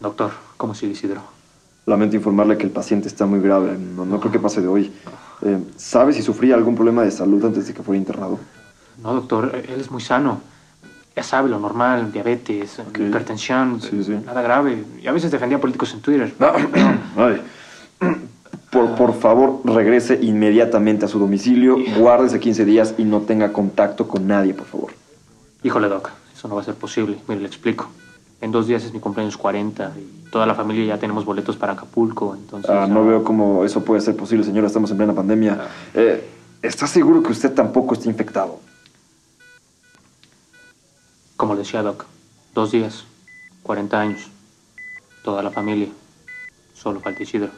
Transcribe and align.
Doctor, 0.00 0.32
¿cómo 0.56 0.74
sigue 0.74 0.92
Isidro? 0.92 1.22
Lamento 1.86 2.16
informarle 2.16 2.56
que 2.58 2.64
el 2.64 2.70
paciente 2.70 3.08
está 3.08 3.26
muy 3.26 3.40
grave. 3.40 3.76
No, 3.78 4.04
no 4.04 4.18
creo 4.20 4.32
que 4.32 4.38
pase 4.40 4.60
de 4.60 4.68
hoy. 4.68 4.92
Eh, 5.42 5.58
¿Sabe 5.76 6.12
si 6.12 6.22
sufría 6.22 6.54
algún 6.54 6.74
problema 6.74 7.02
de 7.02 7.10
salud 7.10 7.44
antes 7.44 7.66
de 7.68 7.74
que 7.74 7.82
fuera 7.82 7.98
internado? 7.98 8.38
No, 9.02 9.14
doctor, 9.14 9.52
él 9.54 9.80
es 9.80 9.90
muy 9.90 10.00
sano. 10.02 10.40
Ya 11.14 11.22
sabe 11.22 11.48
lo 11.48 11.58
normal, 11.58 12.12
diabetes, 12.12 12.78
hipertensión, 12.78 13.80
Sí, 13.80 14.02
sí. 14.04 14.18
nada 14.24 14.42
grave. 14.42 14.84
Y 15.00 15.06
a 15.06 15.12
veces 15.12 15.30
defendía 15.30 15.58
políticos 15.60 15.94
en 15.94 16.00
Twitter. 16.00 16.34
Ay. 17.16 17.42
Por, 18.70 18.94
por 18.96 19.14
favor, 19.18 19.60
regrese 19.64 20.18
inmediatamente 20.20 21.06
a 21.06 21.08
su 21.08 21.18
domicilio, 21.18 21.78
guárdese 21.96 22.38
15 22.40 22.64
días 22.66 22.94
y 22.98 23.04
no 23.04 23.20
tenga 23.22 23.52
contacto 23.52 24.06
con 24.08 24.26
nadie, 24.26 24.52
por 24.52 24.66
favor. 24.66 24.90
Híjole, 25.62 25.88
Doc, 25.88 26.10
eso 26.34 26.48
no 26.48 26.56
va 26.56 26.60
a 26.60 26.64
ser 26.64 26.74
posible. 26.74 27.16
Mire, 27.28 27.40
le 27.40 27.46
explico. 27.46 27.88
En 28.40 28.52
dos 28.52 28.66
días 28.66 28.84
es 28.84 28.92
mi 28.92 29.00
cumpleaños 29.00 29.36
40 29.36 29.92
y 29.96 30.30
toda 30.30 30.46
la 30.46 30.54
familia 30.54 30.84
ya 30.84 30.98
tenemos 30.98 31.24
boletos 31.24 31.56
para 31.56 31.72
Acapulco, 31.72 32.34
entonces... 32.34 32.70
Ah, 32.70 32.86
no 32.86 33.06
veo 33.06 33.24
cómo 33.24 33.64
eso 33.64 33.82
puede 33.82 34.00
ser 34.02 34.14
posible, 34.14 34.44
señora. 34.44 34.66
Estamos 34.66 34.90
en 34.90 34.98
plena 34.98 35.14
pandemia. 35.14 35.68
Eh, 35.94 36.28
¿Está 36.60 36.86
seguro 36.86 37.22
que 37.22 37.32
usted 37.32 37.54
tampoco 37.54 37.94
está 37.94 38.08
infectado? 38.08 38.60
Como 41.36 41.54
le 41.54 41.60
decía 41.60 41.82
Doc, 41.82 42.04
dos 42.54 42.72
días, 42.72 43.04
40 43.62 44.00
años, 44.00 44.30
toda 45.22 45.42
la 45.42 45.50
familia. 45.50 45.88
Solo 46.74 47.00
falta 47.00 47.22
Isidro. 47.22 47.50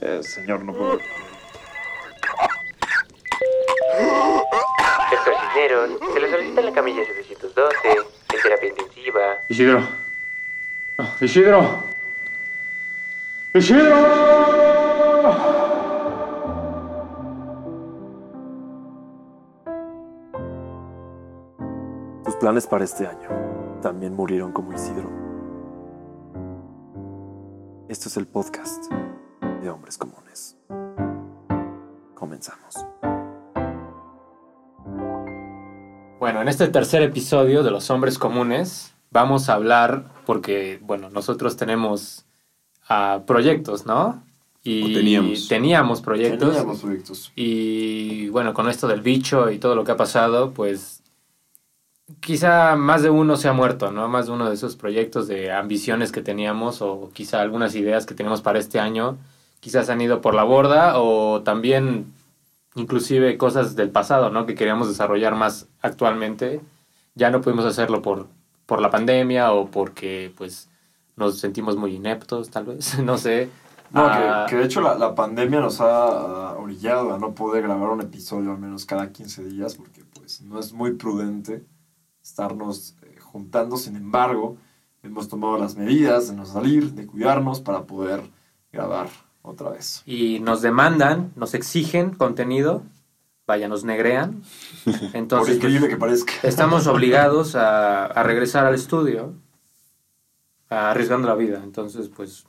Eh, 0.00 0.20
señor, 0.22 0.64
no 0.64 0.72
puedo. 0.72 0.98
Doctor 5.10 5.34
Cisneros, 5.40 5.90
se 6.12 6.20
le 6.20 6.30
solicita 6.30 6.60
la 6.60 6.72
camilla 6.72 7.02
712, 7.04 8.17
en 8.38 8.42
terapia 8.42 8.68
intensiva. 8.68 9.20
Isidro. 9.48 9.80
No, 10.98 11.08
Isidro. 11.20 11.82
Isidro. 13.54 13.96
Sus 22.24 22.36
planes 22.36 22.66
para 22.66 22.84
este 22.84 23.06
año 23.06 23.28
también 23.82 24.14
murieron 24.14 24.52
como 24.52 24.72
Isidro. 24.72 25.08
Esto 27.88 28.08
es 28.08 28.16
el 28.16 28.26
podcast 28.26 28.92
de 29.62 29.70
Hombres 29.70 29.96
Comunes. 29.96 30.56
Comenzamos. 32.14 32.86
Bueno, 36.28 36.42
en 36.42 36.48
este 36.48 36.68
tercer 36.68 37.00
episodio 37.00 37.62
de 37.62 37.70
Los 37.70 37.88
Hombres 37.88 38.18
Comunes 38.18 38.92
vamos 39.10 39.48
a 39.48 39.54
hablar, 39.54 40.12
porque, 40.26 40.78
bueno, 40.82 41.08
nosotros 41.08 41.56
tenemos 41.56 42.26
ah, 42.86 43.22
proyectos, 43.26 43.86
¿no? 43.86 44.22
Y 44.62 44.92
teníamos. 44.92 45.48
teníamos 45.48 46.02
proyectos. 46.02 46.50
Teníamos 46.50 46.80
proyectos. 46.80 47.32
Y 47.34 48.28
bueno, 48.28 48.52
con 48.52 48.68
esto 48.68 48.86
del 48.86 49.00
bicho 49.00 49.50
y 49.50 49.56
todo 49.56 49.74
lo 49.74 49.84
que 49.84 49.92
ha 49.92 49.96
pasado, 49.96 50.50
pues 50.50 51.02
quizá 52.20 52.76
más 52.76 53.02
de 53.02 53.08
uno 53.08 53.38
se 53.38 53.48
ha 53.48 53.54
muerto, 53.54 53.90
¿no? 53.90 54.06
Más 54.08 54.26
de 54.26 54.32
uno 54.32 54.50
de 54.50 54.54
esos 54.54 54.76
proyectos 54.76 55.28
de 55.28 55.50
ambiciones 55.50 56.12
que 56.12 56.20
teníamos 56.20 56.82
o 56.82 57.08
quizá 57.14 57.40
algunas 57.40 57.74
ideas 57.74 58.04
que 58.04 58.14
teníamos 58.14 58.42
para 58.42 58.58
este 58.58 58.78
año, 58.78 59.16
quizás 59.60 59.88
han 59.88 60.02
ido 60.02 60.20
por 60.20 60.34
la 60.34 60.42
borda 60.42 61.00
o 61.00 61.40
también 61.40 62.12
inclusive 62.78 63.36
cosas 63.38 63.76
del 63.76 63.90
pasado, 63.90 64.30
¿no? 64.30 64.46
Que 64.46 64.54
queríamos 64.54 64.88
desarrollar 64.88 65.34
más 65.34 65.68
actualmente. 65.80 66.60
Ya 67.14 67.30
no 67.30 67.40
pudimos 67.40 67.64
hacerlo 67.64 68.02
por, 68.02 68.28
por 68.66 68.80
la 68.80 68.90
pandemia 68.90 69.52
o 69.52 69.70
porque 69.70 70.32
pues 70.36 70.68
nos 71.16 71.38
sentimos 71.38 71.76
muy 71.76 71.94
ineptos, 71.94 72.50
tal 72.50 72.64
vez, 72.66 72.98
no 73.04 73.18
sé. 73.18 73.50
No, 73.90 74.02
Ah, 74.04 74.44
que, 74.46 74.54
que 74.54 74.60
de 74.60 74.66
hecho 74.66 74.82
la, 74.82 74.94
la 74.96 75.14
pandemia 75.14 75.60
nos 75.60 75.80
ha 75.80 75.86
ah, 75.86 76.56
orillado 76.58 77.14
a 77.14 77.18
no 77.18 77.34
poder 77.34 77.62
grabar 77.62 77.88
un 77.88 78.02
episodio 78.02 78.50
al 78.50 78.58
menos 78.58 78.84
cada 78.84 79.10
15 79.12 79.44
días 79.44 79.76
porque 79.76 80.04
pues 80.04 80.42
no 80.42 80.58
es 80.58 80.74
muy 80.74 80.92
prudente 80.92 81.64
estarnos 82.22 82.96
eh, 83.02 83.16
juntando. 83.18 83.78
Sin 83.78 83.96
embargo, 83.96 84.58
hemos 85.02 85.28
tomado 85.28 85.56
las 85.56 85.76
medidas 85.76 86.28
de 86.28 86.36
no 86.36 86.44
salir, 86.44 86.92
de 86.92 87.06
cuidarnos 87.06 87.60
para 87.60 87.84
poder 87.84 88.22
grabar 88.70 89.08
otra 89.42 89.70
vez. 89.70 90.02
y 90.06 90.40
nos 90.40 90.60
demandan, 90.62 91.32
nos 91.36 91.54
exigen 91.54 92.10
contenido, 92.14 92.82
vaya, 93.46 93.68
nos 93.68 93.84
negrean. 93.84 94.42
Por 94.84 94.94
Entonces, 95.14 95.56
increíble 95.56 95.80
pues, 95.80 95.90
que 95.90 95.96
parezca. 95.96 96.32
estamos 96.42 96.86
obligados 96.86 97.54
a, 97.54 98.06
a 98.06 98.22
regresar 98.22 98.66
al 98.66 98.74
estudio, 98.74 99.32
a 100.70 100.90
arriesgando 100.90 101.28
la 101.28 101.34
vida. 101.34 101.60
Entonces, 101.64 102.08
pues, 102.14 102.44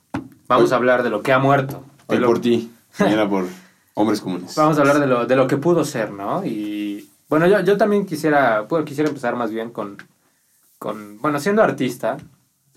vamos 0.46 0.72
a 0.72 0.76
hablar 0.76 1.02
de 1.02 1.10
lo 1.10 1.22
que 1.22 1.32
ha 1.32 1.38
muerto. 1.38 1.84
Hoy 2.06 2.18
lo- 2.18 2.26
por 2.26 2.40
ti, 2.40 2.70
mañana 2.98 3.28
por 3.28 3.46
hombres 3.94 4.20
comunes. 4.20 4.54
Vamos 4.56 4.76
a 4.76 4.80
hablar 4.80 4.98
de 5.00 5.06
lo, 5.06 5.26
de 5.26 5.36
lo 5.36 5.46
que 5.46 5.56
pudo 5.56 5.84
ser, 5.84 6.10
¿no? 6.12 6.44
Y 6.44 7.08
bueno, 7.28 7.46
yo, 7.46 7.60
yo 7.60 7.76
también 7.76 8.04
quisiera, 8.06 8.62
bueno, 8.62 8.84
quisiera 8.84 9.08
empezar 9.08 9.36
más 9.36 9.50
bien 9.50 9.70
con, 9.70 9.96
con, 10.78 11.18
bueno, 11.20 11.38
siendo 11.40 11.62
artista, 11.62 12.16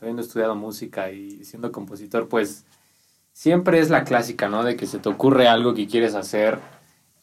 habiendo 0.02 0.22
estudiado 0.22 0.56
música 0.56 1.12
y 1.12 1.44
siendo 1.44 1.72
compositor, 1.72 2.28
pues 2.28 2.64
siempre 3.34 3.80
es 3.80 3.90
la 3.90 4.06
clásica, 4.06 4.48
¿no? 4.48 4.64
De 4.64 4.78
que 4.78 4.88
se 4.88 5.00
te 5.00 5.10
ocurre 5.10 5.48
algo 5.48 5.74
que 5.74 5.88
quieres 5.88 6.16
hacer 6.16 6.60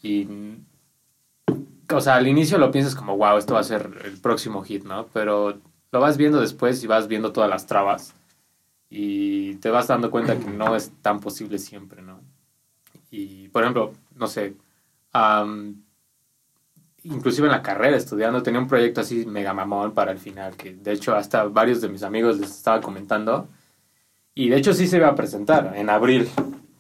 y, 0.02 0.28
o 1.90 2.00
sea, 2.00 2.16
al 2.16 2.28
inicio 2.28 2.58
lo 2.58 2.70
piensas 2.70 2.94
como, 2.94 3.16
wow, 3.16 3.38
esto 3.38 3.54
va 3.54 3.60
a 3.60 3.64
ser 3.64 4.02
el 4.04 4.18
próximo 4.20 4.62
hit, 4.62 4.84
¿no? 4.84 5.06
Pero 5.12 5.58
lo 5.92 6.00
vas 6.00 6.16
viendo 6.16 6.40
después 6.40 6.82
y 6.84 6.86
vas 6.86 7.08
viendo 7.08 7.32
todas 7.32 7.48
las 7.48 7.66
trabas 7.66 8.14
y 8.90 9.54
te 9.56 9.70
vas 9.70 9.86
dando 9.86 10.10
cuenta 10.10 10.38
que 10.38 10.50
no 10.50 10.74
es 10.76 10.90
tan 11.00 11.20
posible 11.20 11.58
siempre, 11.58 12.02
¿no? 12.02 12.20
Y, 13.10 13.48
por 13.48 13.62
ejemplo, 13.62 13.92
no 14.16 14.26
sé, 14.26 14.56
am, 15.12 15.82
inclusive 17.04 17.46
en 17.46 17.52
la 17.52 17.62
carrera 17.62 17.96
estudiando 17.96 18.42
tenía 18.42 18.60
un 18.60 18.68
proyecto 18.68 19.00
así 19.00 19.24
mega 19.26 19.54
mamón 19.54 19.92
para 19.92 20.12
el 20.12 20.18
final, 20.18 20.56
que 20.56 20.74
de 20.74 20.92
hecho 20.92 21.14
hasta 21.14 21.44
varios 21.44 21.80
de 21.80 21.88
mis 21.88 22.02
amigos 22.02 22.38
les 22.38 22.50
estaba 22.50 22.80
comentando. 22.80 23.48
Y 24.40 24.48
de 24.48 24.56
hecho 24.56 24.72
sí 24.72 24.86
se 24.86 24.96
iba 24.96 25.08
a 25.08 25.14
presentar, 25.14 25.74
en 25.76 25.90
abril 25.90 26.26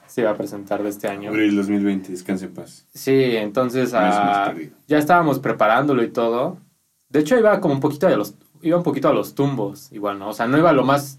se 0.06 0.22
iba 0.22 0.30
a 0.30 0.36
presentar 0.36 0.82
de 0.82 0.88
este 0.88 1.08
año. 1.08 1.28
Abril 1.30 1.54
2020, 1.56 2.10
descanse 2.12 2.46
en 2.46 2.54
paz. 2.54 2.86
Sí, 2.94 3.36
entonces 3.36 3.92
ah, 3.94 4.54
ya 4.88 4.96
estábamos 4.98 5.38
preparándolo 5.40 6.02
y 6.02 6.08
todo. 6.10 6.56
De 7.10 7.20
hecho 7.20 7.36
iba 7.38 7.60
como 7.60 7.74
un 7.74 7.80
poquito 7.80 8.06
a 8.06 8.10
los 8.16 8.34
iba 8.62 8.76
un 8.78 8.82
poquito 8.82 9.08
a 9.08 9.12
los 9.12 9.34
tumbos, 9.34 9.92
igual, 9.92 10.18
¿no? 10.18 10.28
O 10.30 10.32
sea, 10.32 10.46
no 10.46 10.56
iba 10.56 10.72
lo 10.72 10.84
más 10.84 11.18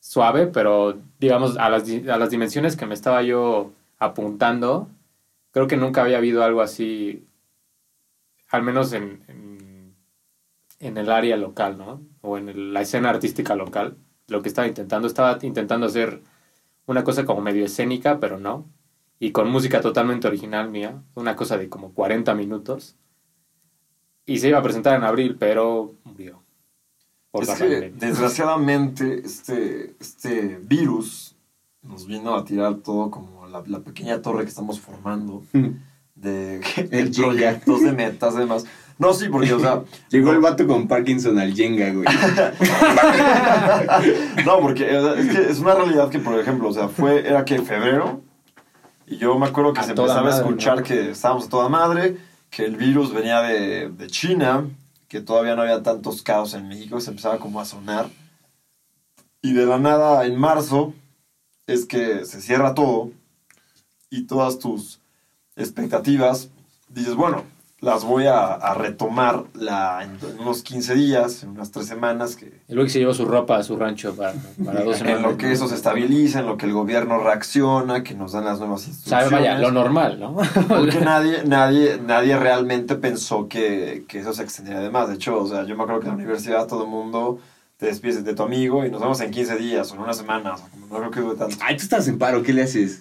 suave, 0.00 0.46
pero 0.46 0.96
digamos 1.20 1.56
a 1.58 1.68
las, 1.68 1.84
a 1.88 2.16
las 2.18 2.30
dimensiones 2.30 2.76
que 2.76 2.86
me 2.86 2.94
estaba 2.94 3.22
yo 3.22 3.72
apuntando, 3.98 4.88
creo 5.50 5.66
que 5.66 5.76
nunca 5.76 6.02
había 6.02 6.16
habido 6.18 6.44
algo 6.44 6.60
así, 6.62 7.26
al 8.50 8.62
menos 8.62 8.92
en, 8.94 9.22
en, 9.28 9.94
en 10.80 10.96
el 10.98 11.10
área 11.10 11.36
local, 11.36 11.76
¿no? 11.78 12.00
O 12.22 12.38
en 12.38 12.48
el- 12.48 12.72
la 12.72 12.80
escena 12.82 13.10
artística 13.10 13.54
local, 13.54 13.96
lo 14.28 14.42
que 14.42 14.48
estaba 14.48 14.68
intentando, 14.68 15.06
estaba 15.06 15.38
intentando 15.42 15.86
hacer 15.86 16.22
una 16.86 17.04
cosa 17.04 17.24
como 17.24 17.40
medio 17.40 17.64
escénica, 17.64 18.20
pero 18.20 18.38
no 18.38 18.66
y 19.18 19.32
con 19.32 19.50
música 19.50 19.80
totalmente 19.80 20.26
original 20.26 20.70
mía, 20.70 21.02
una 21.14 21.36
cosa 21.36 21.56
de 21.56 21.68
como 21.68 21.92
40 21.92 22.34
minutos. 22.34 22.96
Y 24.26 24.38
se 24.38 24.48
iba 24.48 24.58
a 24.58 24.62
presentar 24.62 24.96
en 24.96 25.04
abril, 25.04 25.36
pero 25.38 25.94
murió. 26.04 26.42
Por 27.30 27.44
Es 27.44 27.48
la 27.48 27.56
que, 27.56 27.92
desgraciadamente, 27.96 29.22
este, 29.24 29.96
este 29.98 30.60
virus 30.62 31.36
nos 31.82 32.06
vino 32.06 32.34
a 32.34 32.44
tirar 32.44 32.76
todo 32.76 33.10
como 33.10 33.46
la, 33.46 33.62
la 33.66 33.80
pequeña 33.80 34.22
torre 34.22 34.44
que 34.44 34.50
estamos 34.50 34.80
formando 34.80 35.42
de, 36.14 36.58
de 36.58 36.62
Jenga. 36.62 37.28
proyectos, 37.28 37.82
de 37.82 37.92
metas, 37.92 38.36
demás. 38.36 38.66
No, 38.98 39.12
sí, 39.12 39.28
porque, 39.28 39.52
o 39.52 39.60
sea... 39.60 39.82
Llegó 40.10 40.32
el 40.32 40.40
vato 40.40 40.66
con 40.66 40.86
Parkinson 40.86 41.38
al 41.38 41.54
Jenga, 41.54 41.92
güey. 41.92 42.06
no, 44.46 44.60
porque 44.60 44.86
es 44.88 45.30
que 45.30 45.50
es 45.50 45.58
una 45.58 45.74
realidad 45.74 46.10
que, 46.10 46.20
por 46.20 46.38
ejemplo, 46.38 46.68
o 46.68 46.72
sea, 46.72 46.88
fue, 46.88 47.26
era 47.26 47.44
que 47.44 47.60
febrero, 47.60 48.22
y 49.06 49.16
yo 49.16 49.38
me 49.38 49.46
acuerdo 49.46 49.72
que 49.72 49.80
A 49.80 49.84
se 49.84 49.90
empezaba 49.90 50.28
a 50.28 50.36
escuchar 50.36 50.78
¿no? 50.78 50.82
que 50.84 51.10
estábamos 51.10 51.46
a 51.46 51.50
toda 51.50 51.68
madre, 51.68 52.16
que 52.50 52.64
el 52.64 52.76
virus 52.76 53.12
venía 53.12 53.42
de, 53.42 53.90
de 53.90 54.06
China, 54.06 54.68
que 55.08 55.20
todavía 55.20 55.56
no 55.56 55.62
había 55.62 55.82
tantos 55.82 56.22
casos 56.22 56.54
en 56.54 56.68
México, 56.68 57.00
se 57.00 57.10
empezaba 57.10 57.38
como 57.38 57.60
a 57.60 57.64
sonar. 57.64 58.08
Y 59.42 59.52
de 59.52 59.66
la 59.66 59.78
nada, 59.78 60.24
en 60.24 60.36
marzo, 60.36 60.94
es 61.66 61.84
que 61.84 62.24
se 62.24 62.40
cierra 62.40 62.74
todo 62.74 63.10
y 64.08 64.26
todas 64.26 64.58
tus 64.58 65.00
expectativas, 65.56 66.48
dices, 66.88 67.14
bueno, 67.14 67.44
las 67.84 68.02
voy 68.04 68.26
a, 68.26 68.54
a 68.54 68.74
retomar 68.74 69.44
la, 69.54 70.02
en, 70.02 70.10
en 70.28 70.40
unos 70.40 70.62
15 70.62 70.94
días, 70.94 71.42
en 71.42 71.50
unas 71.50 71.70
3 71.70 71.86
semanas, 71.86 72.34
que 72.36 72.60
El 72.68 72.74
güey 72.76 72.86
que 72.86 72.92
se 72.92 72.98
llevó 72.98 73.14
su 73.14 73.24
ropa 73.26 73.58
a 73.58 73.62
su 73.62 73.76
rancho 73.76 74.14
para, 74.16 74.34
para 74.64 74.82
dos 74.82 74.96
en 75.00 75.06
semanas. 75.06 75.22
lo 75.22 75.36
que 75.36 75.52
eso 75.52 75.68
se 75.68 75.74
estabiliza, 75.74 76.40
en 76.40 76.46
lo 76.46 76.56
que 76.56 76.66
el 76.66 76.72
gobierno 76.72 77.18
reacciona, 77.22 78.02
que 78.02 78.14
nos 78.14 78.32
dan 78.32 78.44
las 78.46 78.58
nuevas 78.58 78.80
O 78.80 78.84
sea, 78.84 78.92
instrucciones. 78.92 79.30
vaya, 79.30 79.58
lo 79.58 79.70
normal, 79.70 80.18
¿no? 80.18 80.36
Porque 80.68 81.00
nadie, 81.04 81.44
nadie, 81.44 81.98
nadie 82.04 82.36
realmente 82.38 82.96
pensó 82.96 83.48
que, 83.48 84.04
que 84.08 84.18
eso 84.20 84.32
se 84.32 84.42
extendería 84.42 84.80
de 84.80 84.90
más. 84.90 85.08
De 85.08 85.14
hecho, 85.14 85.38
o 85.40 85.46
sea, 85.46 85.64
yo 85.64 85.76
me 85.76 85.82
acuerdo 85.82 86.00
que 86.00 86.06
en 86.08 86.12
la 86.12 86.16
universidad 86.22 86.66
todo 86.66 86.84
el 86.84 86.90
mundo 86.90 87.38
te 87.76 87.86
despides 87.86 88.24
de 88.24 88.34
tu 88.34 88.42
amigo 88.44 88.86
y 88.86 88.90
nos 88.90 89.00
vemos 89.00 89.20
en 89.20 89.32
15 89.32 89.56
días 89.56 89.90
o 89.90 89.94
en 89.96 90.00
una 90.00 90.14
semana. 90.14 90.54
O 90.54 90.56
sea, 90.56 90.68
no 90.88 90.96
creo 90.96 91.10
que 91.10 91.20
dure 91.20 91.36
tanto. 91.36 91.56
Ay, 91.60 91.76
tú 91.76 91.82
estás 91.82 92.06
en 92.06 92.18
paro, 92.18 92.42
¿qué 92.42 92.52
le 92.52 92.62
haces? 92.62 93.00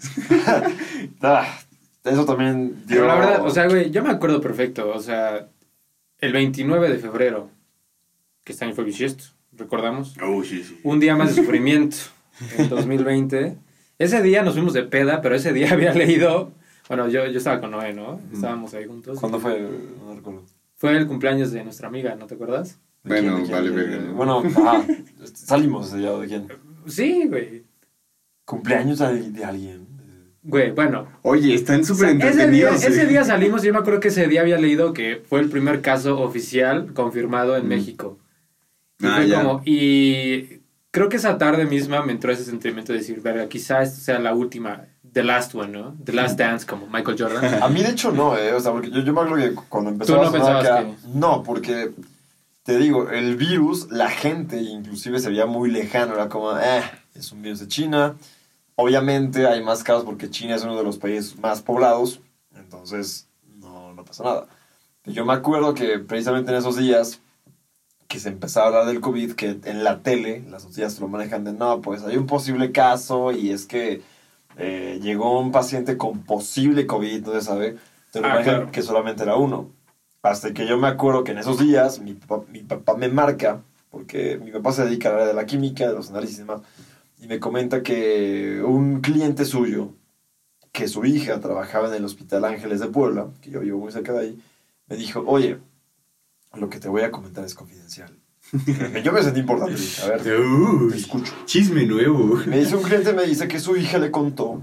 Eso 2.04 2.26
también 2.26 2.84
dio... 2.86 2.98
Pero 2.98 3.08
la 3.08 3.16
verdad, 3.16 3.46
o 3.46 3.50
sea, 3.50 3.68
güey, 3.68 3.92
yo 3.92 4.04
me 4.04 4.10
acuerdo 4.10 4.42
perfecto. 4.42 4.92
O 4.94 5.00
sea, 5.00 5.48
el 6.20 6.34
29 6.34 6.90
de 6.90 6.98
febrero, 7.00 7.50
que 8.44 8.52
este 8.54 8.66
año 8.66 8.74
fue 8.74 8.84
bisiesto, 8.84 9.26
recordamos. 9.54 10.16
Oh, 10.22 10.44
sí, 10.44 10.64
sí. 10.64 10.80
Un 10.84 11.00
día 11.00 11.16
más 11.16 11.36
de 11.36 11.42
sufrimiento 11.42 11.98
en 12.58 12.70
2020. 12.70 13.58
Ese 14.00 14.22
día 14.22 14.42
nos 14.44 14.54
fuimos 14.56 14.74
de 14.74 14.84
peda, 14.84 15.22
pero 15.22 15.36
ese 15.36 15.54
día 15.54 15.70
había 15.74 15.94
leído. 15.94 16.52
Bueno, 16.90 17.08
yo, 17.08 17.26
yo 17.28 17.38
estaba 17.38 17.62
con 17.62 17.72
Noé, 17.72 17.94
¿no? 17.94 18.20
Estábamos 18.34 18.74
ahí 18.74 18.86
juntos. 18.86 19.20
¿Cuándo 19.20 19.40
fue? 19.40 19.62
No 20.06 20.16
recuerdo. 20.16 20.44
Fue 20.76 20.98
el 20.98 21.08
cumpleaños 21.08 21.52
de 21.52 21.64
nuestra 21.64 21.88
amiga, 21.88 22.16
¿no 22.16 22.28
te 22.28 22.36
acuerdas? 22.36 22.78
¿De 23.04 23.22
Bueno, 23.22 23.38
quién, 23.38 23.52
vale, 23.52 23.72
quién? 23.72 23.90
verga. 23.92 24.12
Bueno, 24.12 24.44
ajá, 24.58 24.86
salimos 25.34 25.88
ese 25.88 25.98
día, 26.00 26.12
¿de 26.12 26.28
quién? 26.28 26.48
Sí, 26.88 27.26
güey. 27.28 27.64
¿Cumpleaños 28.44 29.00
de, 29.00 29.32
de 29.32 29.46
alguien? 29.46 29.83
Güey, 30.44 30.72
bueno. 30.72 31.08
Oye, 31.22 31.54
están 31.54 31.82
O 31.82 31.86
súper 31.86 32.20
sea, 32.20 32.30
ese, 32.30 32.48
día, 32.50 32.68
entretenidos. 32.70 32.84
ese 32.84 33.06
día 33.08 33.24
salimos 33.24 33.64
y 33.64 33.68
yo 33.68 33.74
me 33.74 33.80
acuerdo 33.80 34.00
que 34.02 34.10
ese 34.10 34.28
día 34.28 34.42
había 34.42 34.58
leído 34.58 34.92
que 34.94 35.24
fue 35.30 35.40
el 35.40 35.50
primer 35.50 35.82
caso 35.82 36.20
oficial 36.20 36.94
confirmado 36.94 37.56
en 37.56 37.66
Mm. 37.66 37.70
México. 37.70 38.20
Y 39.00 39.06
Ah, 39.06 39.16
fue 39.16 39.28
ya. 39.30 39.42
como, 39.42 39.62
y 39.66 40.60
creo 40.92 41.08
que 41.10 41.16
esa 41.18 41.38
tarde 41.38 41.66
misma 41.66 42.06
me 42.06 42.12
entró 42.12 42.32
ese 42.32 42.44
sentimiento 42.44 42.92
de 42.92 43.00
decir, 43.00 43.22
verga, 43.22 43.48
quizá 43.48 43.82
esto 43.82 44.02
sea 44.02 44.20
la 44.20 44.34
última, 44.36 44.82
the 45.14 45.24
last 45.24 45.56
one, 45.56 45.72
¿no? 45.72 45.96
The 46.04 46.12
last 46.14 46.38
dance, 46.38 46.66
como 46.66 46.88
Michael 46.88 47.16
Jordan. 47.18 47.64
A 47.64 47.70
mí, 47.70 47.82
de 47.82 47.90
hecho, 47.92 48.12
no, 48.12 48.38
¿eh? 48.38 48.52
O 48.54 48.60
sea, 48.60 48.72
porque 48.74 48.90
yo, 48.92 49.00
yo 49.02 49.14
me 49.14 49.22
acuerdo 49.22 49.44
que 49.46 49.56
cuando 49.70 49.92
empezó 49.92 50.14
¿Tú 50.16 50.20
a 50.22 50.24
no 50.26 50.32
sonar 50.32 50.46
pensabas 50.62 50.66
acá- 50.66 50.84
que- 50.84 51.18
No, 51.18 51.42
porque, 51.44 51.92
te 52.64 52.78
digo, 52.78 53.10
el 53.10 53.36
virus, 53.38 53.90
la 53.92 54.10
gente 54.10 54.58
inclusive 54.62 55.20
se 55.20 55.30
veía 55.30 55.46
muy 55.46 55.72
lejano. 55.72 56.14
Era 56.16 56.28
como, 56.30 56.58
eh, 56.60 56.82
es 57.16 57.32
un 57.32 57.42
virus 57.42 57.60
de 57.62 57.68
China. 57.68 58.16
Obviamente 58.76 59.48
hay 59.48 59.64
más 59.64 59.84
casos 59.84 60.04
porque 60.04 60.30
China 60.30 60.56
es 60.56 60.64
uno 60.64 60.76
de 60.78 60.84
los 60.84 60.98
países 60.98 61.38
más 61.40 61.62
poblados. 61.62 62.20
Entonces, 62.56 63.28
no, 63.60 63.94
no 63.94 64.04
pasa 64.06 64.24
nada. 64.24 64.48
Yo 65.06 65.26
me 65.26 65.34
acuerdo 65.34 65.74
que 65.74 66.00
precisamente 66.00 66.52
en 66.52 66.58
esos 66.58 66.78
días 66.78 67.20
que 68.08 68.20
se 68.20 68.30
empezaba 68.30 68.66
a 68.66 68.70
hablar 68.70 68.86
del 68.86 69.02
COVID, 69.02 69.34
que 69.34 69.60
en 69.66 69.84
la 69.84 70.02
tele 70.02 70.44
las 70.50 70.64
noticias 70.64 71.00
lo 71.00 71.08
manejan 71.08 71.44
de, 71.44 71.54
no, 71.54 71.82
pues 71.82 72.04
hay 72.04 72.16
un 72.18 72.28
posible 72.28 72.72
caso 72.72 73.32
y 73.32 73.50
es 73.52 73.66
que 73.66 74.02
eh, 74.58 75.00
llegó 75.02 75.40
un 75.40 75.52
paciente 75.52 75.98
con 75.98 76.24
posible 76.24 76.86
COVID, 76.86 77.26
no 77.26 77.34
se 77.34 77.42
sabe, 77.42 77.78
te 78.12 78.22
lo 78.22 78.28
Ah, 78.28 78.34
manejan 78.34 78.56
claro. 78.56 78.72
que 78.72 78.82
solamente 78.84 79.24
era 79.24 79.36
uno. 79.36 79.72
Hasta 80.22 80.54
que 80.54 80.68
yo 80.68 80.78
me 80.78 80.88
acuerdo 80.88 81.24
que 81.24 81.32
en 81.32 81.40
esos 81.40 81.58
días 81.60 82.00
mi 82.00 82.14
papá, 82.14 82.46
mi 82.52 82.60
papá 82.60 82.96
me 82.96 83.10
marca, 83.10 83.62
porque 83.90 84.38
mi 84.38 84.52
papá 84.52 84.72
se 84.72 84.86
dedica 84.86 85.10
área 85.10 85.26
de 85.26 85.34
la 85.34 85.46
química, 85.46 85.88
de 85.88 85.94
los 85.94 86.12
análisis 86.12 86.38
y 86.38 86.40
demás, 86.42 86.62
y 87.24 87.28
me 87.28 87.40
comenta 87.40 87.82
que 87.84 88.62
un 88.66 89.00
cliente 89.00 89.46
suyo, 89.46 89.94
que 90.74 90.90
su 90.90 91.06
hija 91.06 91.40
trabajaba 91.40 91.88
en 91.88 91.94
el 91.94 92.04
Hospital 92.06 92.44
Ángeles 92.44 92.82
de 92.82 92.88
Puebla, 92.88 93.30
que 93.42 93.50
yo 93.50 93.62
vivo 93.62 93.80
muy 93.80 93.94
cerca 93.94 94.12
de 94.12 94.20
ahí, 94.20 94.44
me 94.88 94.98
dijo, 94.98 95.24
oye, 95.26 95.58
lo 96.54 96.70
que 96.70 96.80
te 96.80 96.90
voy 96.90 97.04
a 97.04 97.12
comentar 97.12 97.46
es 97.46 97.56
confidencial. 97.56 98.12
yo 99.04 99.14
me 99.14 99.24
sentí 99.24 99.40
importante, 99.40 99.80
a 100.04 100.08
ver, 100.08 100.40
Uy, 100.42 100.92
te 100.92 100.98
escucho. 100.98 101.34
chisme 101.46 101.86
nuevo. 101.86 102.36
Me 102.46 102.60
dice 102.60 102.76
un 102.76 102.84
cliente, 102.84 103.14
me 103.14 103.24
dice 103.24 103.48
que 103.48 103.60
su 103.60 103.78
hija 103.78 104.00
le 104.00 104.12
contó 104.12 104.62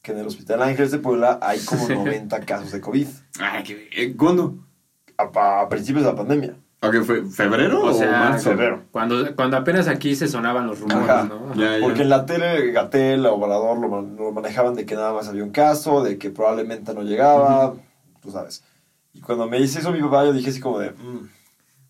que 0.00 0.12
en 0.12 0.18
el 0.18 0.26
Hospital 0.26 0.62
Ángeles 0.62 0.92
de 0.92 0.98
Puebla 0.98 1.38
hay 1.42 1.60
como 1.60 1.86
90 1.88 2.40
casos 2.46 2.72
de 2.72 2.80
COVID 2.80 3.06
Ay, 3.38 4.14
¿Cuándo? 4.16 4.56
a, 5.18 5.60
a 5.60 5.68
principios 5.68 6.04
de 6.04 6.10
la 6.10 6.16
pandemia. 6.16 6.56
Ok, 6.82 6.96
¿fue 7.04 7.22
febrero 7.26 7.82
o, 7.82 7.90
O 7.90 7.94
sea, 7.94 8.10
marzo? 8.10 8.50
febrero. 8.50 8.82
Cuando, 8.90 9.36
cuando 9.36 9.56
apenas 9.58 9.86
aquí 9.86 10.14
se 10.16 10.28
sonaban 10.28 10.66
los 10.66 10.80
rumores, 10.80 11.08
Ajá. 11.10 11.24
¿no? 11.24 11.54
Ya, 11.54 11.76
ya. 11.78 11.84
Porque 11.84 12.02
en 12.02 12.08
la 12.08 12.24
tele, 12.24 12.70
Gatel, 12.72 13.26
Obrador 13.26 13.78
lo, 13.78 14.00
lo 14.00 14.32
manejaban 14.32 14.74
de 14.74 14.86
que 14.86 14.94
nada 14.94 15.12
más 15.12 15.28
había 15.28 15.44
un 15.44 15.50
caso, 15.50 16.02
de 16.02 16.16
que 16.16 16.30
probablemente 16.30 16.94
no 16.94 17.02
llegaba, 17.02 17.74
tú 18.22 18.30
sabes. 18.30 18.64
Y 19.12 19.20
cuando 19.20 19.46
me 19.46 19.58
dice 19.58 19.80
eso 19.80 19.92
mi 19.92 20.00
papá, 20.00 20.24
yo 20.24 20.32
dije 20.32 20.50
así 20.50 20.60
como 20.60 20.78
de, 20.78 20.90
"Mm, 20.92 21.28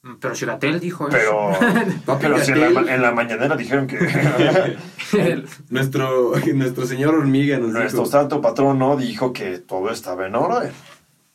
Mm, 0.03 0.17
Pero 0.19 0.33
Chiratel 0.35 0.81
dijo 0.81 1.09
eso. 1.09 1.17
pero, 1.19 1.51
Papi 2.07 2.23
pero 2.23 2.39
si 2.41 2.53
en 2.53 2.73
la, 2.75 2.95
en 2.95 3.03
la 3.03 3.13
mañanera 3.13 3.55
dijeron 3.55 3.87
que 3.87 3.99
Nuestro, 5.69 6.33
nuestro 6.55 6.87
señor 6.87 7.15
hormiga 7.15 7.59
nos 7.59 7.71
nuestro 7.73 8.01
dijo... 8.05 8.11
santo 8.11 8.41
patrono 8.41 8.97
dijo 8.97 9.35
que 9.35 9.59
todo 9.59 9.91
estaba 9.91 10.27
en 10.27 10.37
orden. 10.37 10.73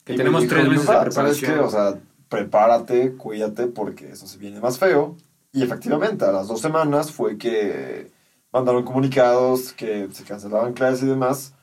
Que 0.04 0.14
Y 0.14 0.18
tenemos 0.18 0.42
dijo, 0.42 0.56
tres 0.56 0.64
"Mi 0.66 0.72
meses 0.72 0.88
de 0.88 0.94
papá, 0.94 1.12
¿Sabes 1.12 1.40
qué? 1.40 1.46
preparación. 1.46 1.60
O 1.68 1.70
sea, 1.70 2.00
prepárate, 2.36 3.14
cuídate, 3.16 3.68
porque 3.68 4.10
eso 4.12 4.28
se 4.28 4.38
viene 4.38 4.60
más 4.60 4.78
feo. 4.78 5.16
Y 5.54 5.64
efectivamente, 5.64 6.26
a 6.26 6.32
las 6.34 6.48
dos 6.48 6.60
semanas 6.60 7.12
fue 7.12 7.38
que 7.38 8.12
mandaron 8.52 8.84
comunicados 8.84 9.72
que 9.72 10.10
se 10.12 10.24
cancelaban 10.26 10.74
clases 10.74 11.04
y 11.04 11.08
demás. 11.08 11.54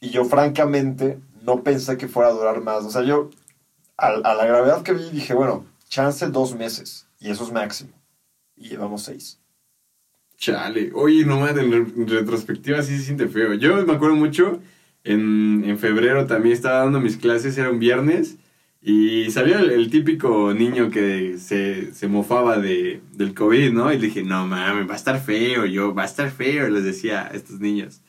Y 0.00 0.08
yo, 0.10 0.24
francamente, 0.24 1.18
no 1.42 1.62
pensé 1.62 1.96
que 1.98 2.08
fuera 2.08 2.30
a 2.30 2.32
durar 2.32 2.62
más. 2.62 2.84
O 2.84 2.90
sea, 2.90 3.02
yo, 3.02 3.28
a, 3.98 4.10
la 4.16 4.46
gravedad 4.46 4.82
que 4.82 4.94
vi, 4.94 5.10
dije, 5.10 5.34
bueno, 5.34 5.66
chance 5.88 6.26
dos 6.28 6.54
meses. 6.54 7.06
Y 7.20 7.30
eso 7.30 7.44
es 7.44 7.52
máximo. 7.52 7.90
Y 8.56 8.70
llevamos 8.70 9.02
seis. 9.02 9.38
Chale. 10.38 10.90
Oye, 10.94 11.24
no 11.26 11.38
mames, 11.38 11.58
en, 11.58 11.70
re- 11.72 12.02
en 12.02 12.08
retrospectiva 12.08 12.82
sí 12.82 12.96
se 12.96 13.04
siente 13.04 13.28
feo. 13.28 13.52
Yo 13.54 13.84
me 13.84 13.92
acuerdo 13.92 14.16
mucho, 14.16 14.60
en, 15.04 15.62
en 15.66 15.78
febrero 15.78 16.26
también 16.26 16.54
estaba 16.54 16.78
dando 16.78 17.00
mis 17.00 17.16
clases, 17.18 17.58
era 17.58 17.70
un 17.70 17.78
viernes, 17.78 18.36
y 18.84 19.30
salió 19.30 19.58
el, 19.58 19.90
típico 19.90 20.52
niño 20.54 20.90
que 20.90 21.38
se, 21.38 21.94
se 21.94 22.08
mofaba 22.08 22.58
de, 22.58 23.00
del 23.12 23.32
COVID, 23.32 23.72
¿no? 23.72 23.92
Y 23.92 23.98
dije, 23.98 24.24
no 24.24 24.46
mames, 24.46 24.88
va 24.88 24.94
a 24.94 24.96
estar 24.96 25.20
feo, 25.20 25.66
yo, 25.66 25.94
va 25.94 26.02
a 26.02 26.06
estar 26.06 26.30
feo, 26.30 26.68
les 26.68 26.82
decía 26.82 27.22
a 27.26 27.28
estos 27.28 27.60
niños. 27.60 28.02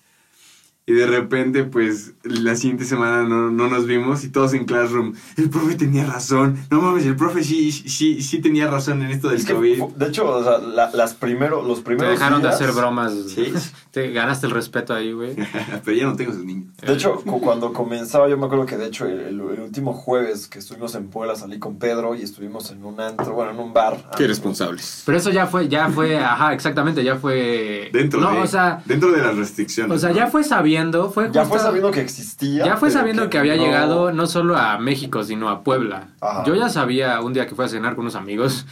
Y 0.85 0.91
de 0.93 1.07
repente, 1.07 1.63
pues, 1.63 2.13
la 2.23 2.57
siguiente 2.57 2.83
semana 2.83 3.23
no, 3.23 3.49
no 3.49 3.69
nos 3.69 3.85
vimos 3.85 4.25
y 4.25 4.29
todos 4.29 4.53
en 4.53 4.65
Classroom, 4.65 5.13
el 5.37 5.49
profe 5.49 5.75
tenía 5.75 6.05
razón, 6.05 6.57
no 6.69 6.81
mames, 6.81 7.05
el 7.05 7.15
profe 7.15 7.41
sí, 7.41 7.71
sí, 7.71 8.21
sí 8.21 8.39
tenía 8.41 8.67
razón 8.69 9.01
en 9.01 9.11
esto 9.11 9.29
del 9.29 9.37
Es 9.39 9.45
que, 9.45 9.53
COVID. 9.53 9.77
fu- 9.79 9.93
de 9.95 10.07
hecho, 10.07 10.27
o 10.29 10.43
sea, 10.43 10.57
la- 10.57 10.91
las 10.91 11.13
primero, 11.13 11.61
los 11.61 11.77
Te 11.79 11.83
primeros 11.85 12.19
dejaron 12.19 12.41
de 12.41 12.49
hacer 12.49 12.73
bromas. 12.73 13.13
Sí. 13.33 13.53
Te 13.91 14.11
ganaste 14.11 14.47
el 14.47 14.51
respeto 14.51 14.93
ahí, 14.93 15.13
güey. 15.13 15.35
Pero 15.85 15.95
ya 15.97 16.05
no 16.05 16.15
tengo 16.17 16.31
esos 16.33 16.43
niños. 16.43 16.75
De 16.81 16.91
hecho, 16.93 17.15
cu- 17.15 17.39
cuando 17.39 17.71
comenzaba, 17.71 18.27
yo 18.27 18.37
me 18.37 18.45
acuerdo 18.47 18.65
que 18.65 18.75
de 18.75 18.87
hecho 18.87 19.05
el, 19.05 19.39
último 19.39 19.93
jueves 19.93 20.47
que 20.47 20.59
estuvimos 20.59 20.95
en 20.95 21.07
Puebla 21.07 21.35
salí 21.37 21.59
con 21.59 21.77
Pedro 21.79 22.13
y 22.15 22.23
estuvimos 22.23 22.71
en 22.71 22.83
un 22.83 22.99
antro, 22.99 23.31
bueno, 23.33 23.51
en 23.51 23.59
un 23.59 23.71
bar. 23.73 24.09
Qué 24.17 24.27
responsables. 24.27 25.03
Pero 25.05 25.17
eso 25.17 25.29
ya 25.29 25.47
fue, 25.47 25.69
ya 25.69 25.87
fue, 25.89 26.17
ajá, 26.17 26.53
exactamente, 26.53 27.03
ya 27.05 27.15
fue. 27.15 27.89
Dentro 27.93 28.19
no, 28.19 28.31
de, 28.33 28.39
o 28.39 28.47
sea, 28.47 28.83
dentro 28.85 29.11
de 29.13 29.21
las 29.21 29.37
restricciones. 29.37 29.95
o 29.95 29.99
sea, 29.99 30.09
¿no? 30.09 30.15
ya 30.15 30.27
fue 30.27 30.43
sabiendo, 30.75 31.09
fue 31.11 31.29
Ya 31.31 31.45
fue 31.45 31.59
sabiendo 31.59 31.91
que 31.91 32.01
existía. 32.01 32.65
Ya 32.65 32.77
fue 32.77 32.91
sabiendo 32.91 33.29
que, 33.29 33.37
había 33.37 33.55
no- 33.55 33.63
llegado 33.63 34.11
no 34.11 34.27
solo 34.27 34.57
a 34.57 34.77
México, 34.79 35.23
sino 35.23 35.49
a 35.49 35.63
Puebla. 35.63 36.09
Ajá. 36.21 36.43
Yo 36.45 36.55
ya 36.55 36.69
sabía 36.69 37.19
un 37.21 37.33
día 37.33 37.45
que 37.47 37.55
fui 37.55 37.65
a 37.65 37.67
cenar 37.67 37.95
con 37.95 38.01
unos 38.03 38.15
amigos, 38.15 38.65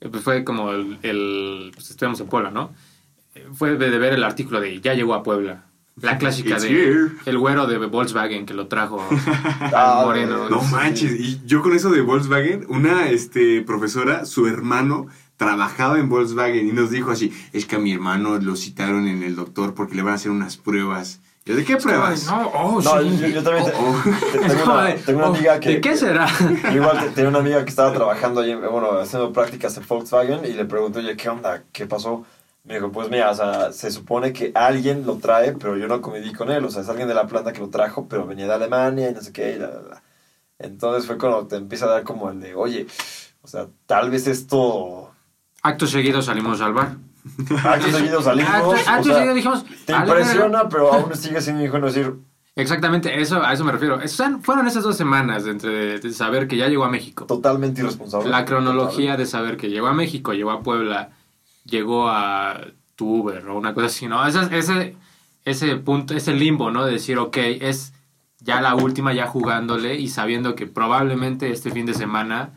eh, 0.00 0.08
pues 0.10 0.22
fue 0.22 0.44
como 0.44 0.70
el, 0.72 0.98
el- 1.02 1.70
pues 1.74 1.90
estuvimos 1.90 2.20
en 2.20 2.26
Puebla, 2.28 2.50
¿no? 2.50 2.70
Fue 3.54 3.76
de, 3.76 3.90
de 3.90 3.98
ver 3.98 4.12
el 4.12 4.24
artículo 4.24 4.60
de 4.60 4.80
ya 4.80 4.94
llegó 4.94 5.14
a 5.14 5.22
Puebla. 5.22 5.64
La 6.00 6.16
clásica 6.16 6.54
It's 6.54 6.62
de 6.62 6.70
here. 6.70 7.10
el 7.26 7.36
güero 7.38 7.66
de 7.66 7.76
Volkswagen 7.78 8.46
que 8.46 8.54
lo 8.54 8.66
trajo 8.66 9.06
Ah, 9.74 10.00
al 10.00 10.06
Moreno. 10.06 10.48
No 10.48 10.62
manches, 10.62 11.12
y 11.20 11.40
yo 11.44 11.60
con 11.62 11.74
eso 11.74 11.90
de 11.90 12.00
Volkswagen, 12.00 12.64
una 12.68 13.08
este, 13.10 13.60
profesora, 13.60 14.24
su 14.24 14.46
hermano, 14.46 15.06
trabajaba 15.36 15.98
en 15.98 16.08
Volkswagen 16.08 16.66
y 16.66 16.72
nos 16.72 16.90
dijo 16.90 17.10
así, 17.10 17.30
es 17.52 17.66
que 17.66 17.76
a 17.76 17.78
mi 17.78 17.92
hermano 17.92 18.38
lo 18.38 18.56
citaron 18.56 19.06
en 19.06 19.22
el 19.22 19.36
doctor 19.36 19.74
porque 19.74 19.94
le 19.94 20.02
van 20.02 20.12
a 20.12 20.16
hacer 20.16 20.30
unas 20.30 20.56
pruebas. 20.56 21.20
Yo, 21.44 21.56
¿de 21.56 21.64
qué 21.64 21.76
pruebas? 21.76 22.26
No, 22.26 22.46
oh, 22.54 22.80
No, 22.80 23.00
sí. 23.02 23.18
yo, 23.18 23.26
yo 23.26 23.42
también 23.42 23.66
Oh, 23.76 23.94
oh. 23.96 24.10
te- 24.32 24.38
tengo, 24.48 24.64
una, 24.64 24.84
de, 24.84 24.92
tengo 24.94 25.18
una 25.18 25.28
oh, 25.30 25.34
amiga 25.34 25.58
que... 25.58 25.68
¿De 25.70 25.80
qué 25.80 25.96
será? 25.96 26.26
Yo 26.38 26.70
igual 26.76 27.00
te- 27.00 27.10
tenía 27.10 27.30
una 27.30 27.40
amiga 27.40 27.64
que 27.64 27.70
estaba 27.70 27.92
trabajando 27.92 28.40
ahí, 28.42 28.54
bueno, 28.54 28.92
haciendo 29.00 29.32
prácticas 29.32 29.76
en 29.76 29.86
Volkswagen 29.86 30.44
y 30.44 30.52
le 30.52 30.64
pregunté, 30.66 31.00
oye, 31.00 31.16
¿qué 31.16 31.28
onda? 31.28 31.64
¿Qué 31.72 31.86
pasó? 31.86 32.24
Me 32.64 32.74
dijo, 32.74 32.92
pues 32.92 33.10
mira, 33.10 33.32
o 33.32 33.34
sea, 33.34 33.72
se 33.72 33.90
supone 33.90 34.32
que 34.32 34.52
alguien 34.54 35.04
lo 35.04 35.16
trae, 35.16 35.50
pero 35.52 35.76
yo 35.76 35.88
no 35.88 36.00
conviví 36.00 36.32
con 36.32 36.48
él. 36.52 36.64
O 36.64 36.70
sea, 36.70 36.82
es 36.82 36.88
alguien 36.88 37.08
de 37.08 37.14
la 37.14 37.26
planta 37.26 37.52
que 37.52 37.58
lo 37.58 37.70
trajo, 37.70 38.06
pero 38.08 38.24
venía 38.24 38.46
de 38.46 38.54
Alemania 38.54 39.10
y 39.10 39.14
no 39.14 39.20
sé 39.20 39.32
qué. 39.32 39.54
Y 39.54 39.58
la, 39.58 39.66
la, 39.66 39.80
la. 39.82 40.02
Entonces 40.60 41.06
fue 41.08 41.18
cuando 41.18 41.48
te 41.48 41.56
empieza 41.56 41.86
a 41.86 41.88
dar 41.88 42.04
como 42.04 42.30
el 42.30 42.38
de, 42.38 42.54
oye, 42.54 42.86
o 43.42 43.48
sea, 43.48 43.66
tal 43.86 44.10
vez 44.10 44.28
esto... 44.28 45.10
Acto 45.60 45.88
seguido 45.88 46.22
salimos 46.22 46.60
al 46.60 46.72
bar. 46.72 46.98
Acto 47.64 47.90
seguido 47.90 48.20
salimos. 48.22 48.50
Acto, 48.52 48.68
o 48.68 48.72
acto 48.74 49.04
sea, 49.04 49.14
seguido 49.14 49.34
dijimos. 49.34 49.64
te 49.86 49.92
impresiona, 49.92 50.68
pero 50.68 50.92
aún 50.92 51.14
sigue 51.16 51.40
siendo 51.40 51.64
hijo 51.64 51.78
decir, 51.80 52.14
Exactamente, 52.54 53.18
eso, 53.20 53.42
a 53.42 53.54
eso 53.54 53.64
me 53.64 53.72
refiero. 53.72 53.98
Fueron 54.42 54.66
esas 54.66 54.82
dos 54.84 54.94
semanas 54.96 55.44
de, 55.44 55.52
entre, 55.52 55.98
de 56.00 56.12
saber 56.12 56.46
que 56.48 56.58
ya 56.58 56.68
llegó 56.68 56.84
a 56.84 56.90
México. 56.90 57.24
totalmente 57.24 57.80
irresponsable. 57.80 58.28
La 58.28 58.44
cronología 58.44 59.16
de 59.16 59.24
saber 59.24 59.56
que 59.56 59.70
llegó 59.70 59.86
a 59.86 59.94
México, 59.94 60.34
llegó 60.34 60.50
a 60.50 60.60
Puebla, 60.62 61.12
llegó 61.64 62.08
a 62.10 62.60
tu 62.94 63.20
Uber 63.20 63.46
o 63.48 63.56
una 63.56 63.72
cosa 63.72 63.86
así, 63.86 64.06
¿no? 64.06 64.26
Ese, 64.26 64.40
ese, 64.58 64.96
ese 65.46 65.76
punto, 65.76 66.12
ese 66.14 66.34
limbo, 66.34 66.70
¿no? 66.70 66.84
De 66.84 66.92
decir, 66.92 67.16
ok, 67.16 67.38
es 67.38 67.94
ya 68.40 68.60
la 68.60 68.74
última, 68.74 69.14
ya 69.14 69.26
jugándole 69.26 69.94
y 69.94 70.08
sabiendo 70.08 70.54
que 70.54 70.66
probablemente 70.66 71.50
este 71.50 71.70
fin 71.70 71.86
de 71.86 71.94
semana 71.94 72.50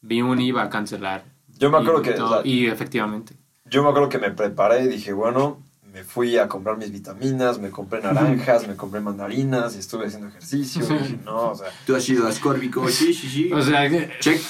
Viuni 0.00 0.46
iba 0.46 0.62
a 0.62 0.70
cancelar. 0.70 1.24
Yo 1.58 1.70
me 1.70 1.76
Y 1.76 1.80
acuerdo 1.82 2.00
que, 2.00 2.12
todo- 2.12 2.38
o 2.38 2.42
sea, 2.42 2.50
y 2.50 2.68
efectivamente. 2.68 3.34
Yo 3.72 3.82
me 3.82 3.88
acuerdo 3.88 4.08
que 4.08 4.18
me 4.18 4.30
preparé 4.30 4.84
y 4.84 4.88
dije, 4.88 5.12
bueno, 5.12 5.60
me 5.92 6.04
fui 6.04 6.38
a 6.38 6.46
comprar 6.48 6.76
mis 6.76 6.92
vitaminas, 6.92 7.58
me 7.58 7.70
compré 7.70 8.00
naranjas, 8.02 8.66
me 8.68 8.76
compré 8.76 9.00
mandarinas 9.00 9.74
y 9.76 9.78
estuve 9.80 10.06
haciendo 10.06 10.28
ejercicio. 10.28 10.84
Y 10.88 10.98
dije, 10.98 11.18
no, 11.24 11.50
o 11.50 11.54
sea, 11.54 11.68
Tú 11.86 11.96
has 11.96 12.08
ido 12.08 12.26
a 12.26 12.30
Ascórbico, 12.30 12.86
sí, 12.88 13.12
sí, 13.12 13.28
sí. 13.28 13.52
O 13.52 13.60
sea, 13.62 13.88
que 13.90 14.10
Check. 14.20 14.40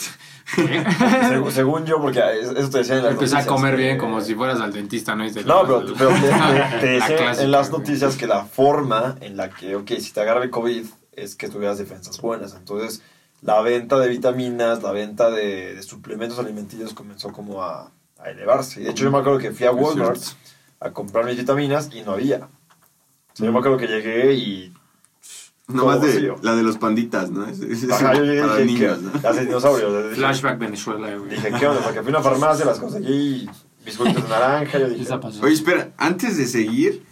seg- 0.57 1.51
según 1.51 1.87
yo, 1.87 2.01
porque 2.01 2.21
eso 2.41 2.53
te 2.71 2.79
decían 2.79 2.99
en 2.99 3.05
las 3.05 3.13
empecé 3.15 3.37
a 3.39 3.47
comer 3.47 3.75
que- 3.77 3.83
bien 3.83 3.99
como 3.99 4.21
si 4.21 4.35
fueras 4.35 4.61
al 4.61 4.73
dentista, 4.73 5.15
¿no? 5.15 5.25
Y 5.27 5.33
te 5.33 5.45
No, 5.45 5.63
pero, 5.63 5.85
te, 5.85 5.93
te- 6.81 6.97
clásica, 6.99 7.43
en 7.43 7.51
las 7.51 7.71
noticias 7.71 8.17
que 8.17 8.27
la 8.27 8.45
forma 8.45 9.17
en 9.21 9.37
la 9.37 9.51
que, 9.51 9.77
ok, 9.77 9.91
si 9.99 10.13
te 10.13 10.21
agarra 10.21 10.43
el 10.45 10.51
COVID 10.51 10.85
es 11.13 11.37
que 11.37 11.49
tuvieras 11.49 11.79
defensas 11.79 12.21
buenas. 12.21 12.55
Entonces, 12.55 13.03
la 13.41 13.61
venta 13.63 13.99
de 13.99 14.09
vitaminas, 14.09 14.83
la 14.83 14.93
venta 14.93 15.31
de, 15.31 15.75
de 15.75 15.83
suplementos 15.83 16.39
alimenticios 16.39 16.93
comenzó 16.95 17.33
como 17.33 17.63
a, 17.65 17.91
a 18.23 18.31
elevarse. 18.31 18.81
Y 18.81 18.85
de 18.85 18.91
hecho, 18.91 19.05
yo 19.05 19.11
me 19.11 19.19
acuerdo 19.19 19.39
que 19.39 19.51
fui 19.53 19.67
a 19.67 19.73
Walmart 19.73 20.21
a 20.81 20.91
comprar 20.93 21.25
mis 21.25 21.37
vitaminas 21.37 21.91
y 21.93 22.03
no 22.03 22.13
había. 22.13 22.37
O 22.39 23.37
sea, 23.37 23.47
yo 23.47 23.53
me 23.53 23.59
acuerdo 23.59 23.79
que 23.79 23.87
llegué 23.87 24.35
y... 24.35 24.73
Nomás 25.69 26.01
todo 26.01 26.07
de 26.09 26.35
la 26.43 26.55
de 26.55 26.63
los 26.65 26.77
panditas, 26.77 27.31
¿no? 27.31 27.47
Es, 27.47 27.61
es- 27.61 27.91
Ajá, 27.91 28.15
yo 28.15 28.25
llegué 28.25 28.43
para 28.43 28.57
dije, 28.57 28.67
niños, 28.67 28.99
¿qué? 28.99 29.05
¿no? 29.05 29.13
Las 29.23 29.37
de 29.37 29.47
dinosaurios. 29.47 30.05
Dije, 30.05 30.17
Flashback 30.17 30.59
Venezuela, 30.59 31.17
güey. 31.17 31.31
Dije, 31.31 31.53
¿qué 31.59 31.67
onda? 31.67 31.81
Porque 31.83 32.01
fui 32.03 32.09
a 32.13 32.17
una 32.19 32.23
farmacia, 32.23 32.65
las 32.67 32.79
conseguí, 32.79 33.49
biscoitos 33.85 34.23
de 34.25 34.29
naranja. 34.29 34.79
Yo 34.79 34.89
dije. 34.89 35.15
Oye, 35.41 35.55
espera, 35.55 35.93
antes 35.97 36.37
de 36.37 36.47
seguir, 36.47 37.07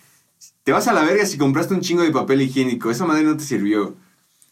te 0.65 0.73
vas 0.73 0.89
a 0.89 0.93
la 0.93 1.05
verga 1.05 1.25
si 1.25 1.39
compraste 1.39 1.73
un 1.75 1.81
chingo 1.81 2.03
de 2.03 2.11
papel 2.11 2.43
higiénico. 2.43 2.91
Esa 2.91 3.07
madre 3.07 3.23
no 3.23 3.37
te 3.37 3.45
sirvió. 3.45 3.95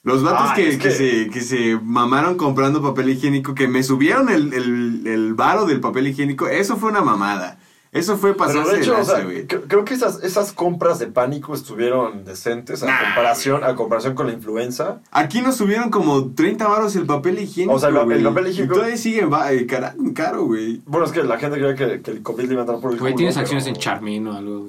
Los 0.08 0.22
vatos 0.22 0.48
Ah, 0.50 0.54
que, 0.54 0.70
que 0.70 0.78
que- 0.78 0.90
se, 0.90 1.30
que 1.30 1.40
se 1.42 1.78
mamaron 1.82 2.36
comprando 2.36 2.80
papel 2.82 3.10
higiénico, 3.10 3.54
que 3.54 3.68
me 3.68 3.82
subieron 3.82 4.28
el, 4.30 4.52
el, 4.54 5.06
el 5.06 5.34
varo 5.34 5.66
del 5.66 5.80
papel 5.80 6.06
higiénico, 6.08 6.48
eso 6.48 6.76
fue 6.76 6.90
una 6.90 7.02
mamada. 7.02 7.58
Eso 7.90 8.18
fue 8.18 8.34
pasarse 8.34 8.70
de 8.72 8.76
de 8.76 8.82
hecho, 8.82 8.92
o 8.92 8.96
lanza, 8.98 9.16
sea, 9.16 9.24
güey. 9.24 9.46
creo, 9.46 9.84
que 9.86 9.94
esas, 9.94 10.22
esas 10.22 10.52
compras 10.52 10.98
de 10.98 11.06
pánico 11.06 11.54
estuvieron 11.54 12.22
decentes 12.26 12.82
a 12.82 12.86
Nah, 12.86 13.00
comparación, 13.02 13.64
a 13.64 13.74
comparación 13.76 14.14
con 14.14 14.26
la 14.26 14.34
influenza. 14.34 15.00
Aquí 15.10 15.40
nos 15.40 15.56
subieron 15.56 15.88
como 15.88 16.32
30 16.32 16.68
varos 16.68 16.96
el 16.96 17.06
papel 17.06 17.38
higiénico. 17.38 17.74
O 17.74 17.78
sea, 17.78 17.88
el 17.88 17.94
papel 17.94 18.20
higiénico- 18.46 18.64
Y 18.64 18.68
todavía 18.76 18.96
sigue 18.98 19.24
va- 19.24 19.52
eh, 19.52 19.66
cara- 19.66 19.94
caro, 20.14 20.44
güey. 20.44 20.82
Bueno, 20.84 21.06
es 21.06 21.12
que 21.12 21.22
la 21.22 21.38
gente 21.38 21.58
cree 21.58 21.74
que, 21.76 22.02
que 22.02 22.10
el 22.10 22.22
COVID 22.22 22.44
le 22.44 22.52
iba 22.52 22.60
a 22.60 22.64
entrar 22.64 22.78
por 22.80 22.92
el 22.92 22.98
Güey, 22.98 23.12
culo, 23.12 23.16
tienes 23.16 23.34
pero 23.36 23.42
acciones 23.44 23.66
en 23.66 23.76
Charmin 23.76 24.26
o 24.26 24.36
algo. 24.36 24.68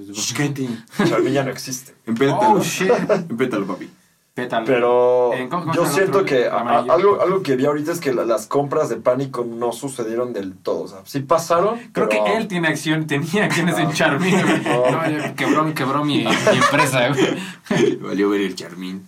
Charmin 1.05 1.33
ya 1.33 1.43
no 1.43 1.51
existe. 1.51 1.93
Empétalo. 2.05 2.39
Oh, 2.53 2.61
shit. 2.63 2.89
Empétalo, 3.29 3.65
papi. 3.67 3.89
Pétalo. 4.39 4.65
Pero 4.65 5.33
Eh, 5.33 5.47
¿cómo- 5.49 5.63
cómo 5.63 5.73
yo 5.75 5.85
siento 5.85 6.23
que 6.25 6.47
a- 6.47 6.59
algo, 6.79 7.21
algo 7.21 7.41
que 7.43 7.55
vi 7.55 7.65
ahorita 7.65 7.91
es 7.91 7.99
que 7.99 8.13
la- 8.13 8.25
las 8.25 8.47
compras 8.47 8.89
de 8.89 8.97
pánico 8.97 9.43
no 9.45 9.71
sucedieron 9.71 10.33
del 10.33 10.55
todo. 10.57 10.81
O 10.83 10.87
sea, 10.87 10.99
sí 11.05 11.19
pasaron. 11.21 11.77
Creo 11.93 12.09
pero- 12.09 12.23
que 12.25 12.37
él 12.37 12.47
tiene 12.47 12.67
acción, 12.67 13.07
tenía 13.07 13.45
acciones 13.45 13.77
en 13.77 13.91
Charmin. 13.93 14.33
No. 14.63 14.91
No, 14.91 15.09
ya 15.09 15.35
quebró, 15.35 15.73
quebró 15.73 16.03
mi, 16.05 16.23
mi 16.23 16.57
empresa. 16.57 17.09
Valió 18.01 18.29
ver 18.29 18.41
el 18.41 18.55
charmín. 18.55 19.05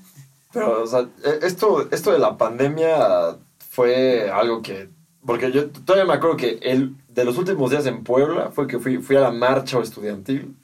Pero, 0.53 0.83
o 0.83 0.87
sea, 0.87 1.01
e- 1.23 1.39
esto, 1.45 1.87
esto 1.91 2.11
de 2.11 2.19
la 2.19 2.37
pandemia 2.37 3.37
fue 3.69 4.29
algo 4.29 4.61
que... 4.61 4.89
Porque 5.25 5.51
yo 5.51 5.69
todavía 5.69 6.05
me 6.05 6.13
acuerdo 6.15 6.35
que 6.35 6.59
el, 6.63 6.95
de 7.07 7.25
los 7.25 7.37
últimos 7.37 7.69
días 7.69 7.85
en 7.85 8.03
Puebla 8.03 8.49
fue 8.51 8.65
que 8.67 8.79
fui, 8.79 8.97
fui 8.97 9.15
a 9.15 9.21
la 9.21 9.31
marcha 9.31 9.79
estudiantil, 9.79 10.55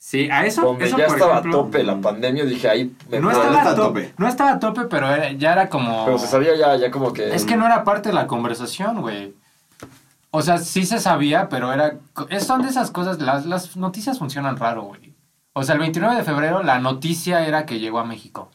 Sí, 0.00 0.30
a 0.30 0.46
eso, 0.46 0.62
donde 0.62 0.86
eso 0.86 0.96
ya 0.96 1.06
por 1.06 1.16
estaba 1.16 1.32
ejemplo, 1.40 1.58
a 1.58 1.62
tope 1.64 1.82
la 1.82 2.00
pandemia. 2.00 2.44
Dije, 2.44 2.68
ahí 2.68 2.94
me 3.10 3.18
No 3.18 3.30
estaba 3.32 3.70
a 3.70 3.74
tope, 3.74 4.14
no 4.16 4.28
estaba 4.28 4.50
a 4.52 4.58
tope, 4.60 4.82
pero 4.84 5.10
era- 5.12 5.32
ya 5.32 5.52
era 5.52 5.68
como... 5.68 6.04
Pero 6.04 6.18
se 6.18 6.28
sabía 6.28 6.56
ya, 6.56 6.76
ya 6.76 6.90
como 6.92 7.12
que... 7.12 7.34
Es 7.34 7.44
que 7.44 7.56
no 7.56 7.66
era 7.66 7.82
parte 7.82 8.10
de 8.10 8.14
la 8.14 8.28
conversación, 8.28 9.00
güey. 9.00 9.34
O 10.30 10.40
sea, 10.42 10.58
sí 10.58 10.86
se 10.86 11.00
sabía, 11.00 11.48
pero 11.48 11.72
era... 11.72 11.96
es- 12.30 12.46
Son 12.46 12.62
de 12.62 12.68
esas 12.68 12.92
cosas, 12.92 13.20
las, 13.20 13.44
las 13.46 13.76
noticias 13.76 14.18
funcionan 14.20 14.56
raro, 14.56 14.82
güey. 14.82 15.14
O 15.52 15.64
sea, 15.64 15.72
el 15.74 15.80
29 15.80 16.14
de 16.14 16.22
febrero 16.22 16.62
la 16.62 16.78
noticia 16.78 17.44
era 17.44 17.66
que 17.66 17.80
llegó 17.80 17.98
a 17.98 18.04
México. 18.04 18.50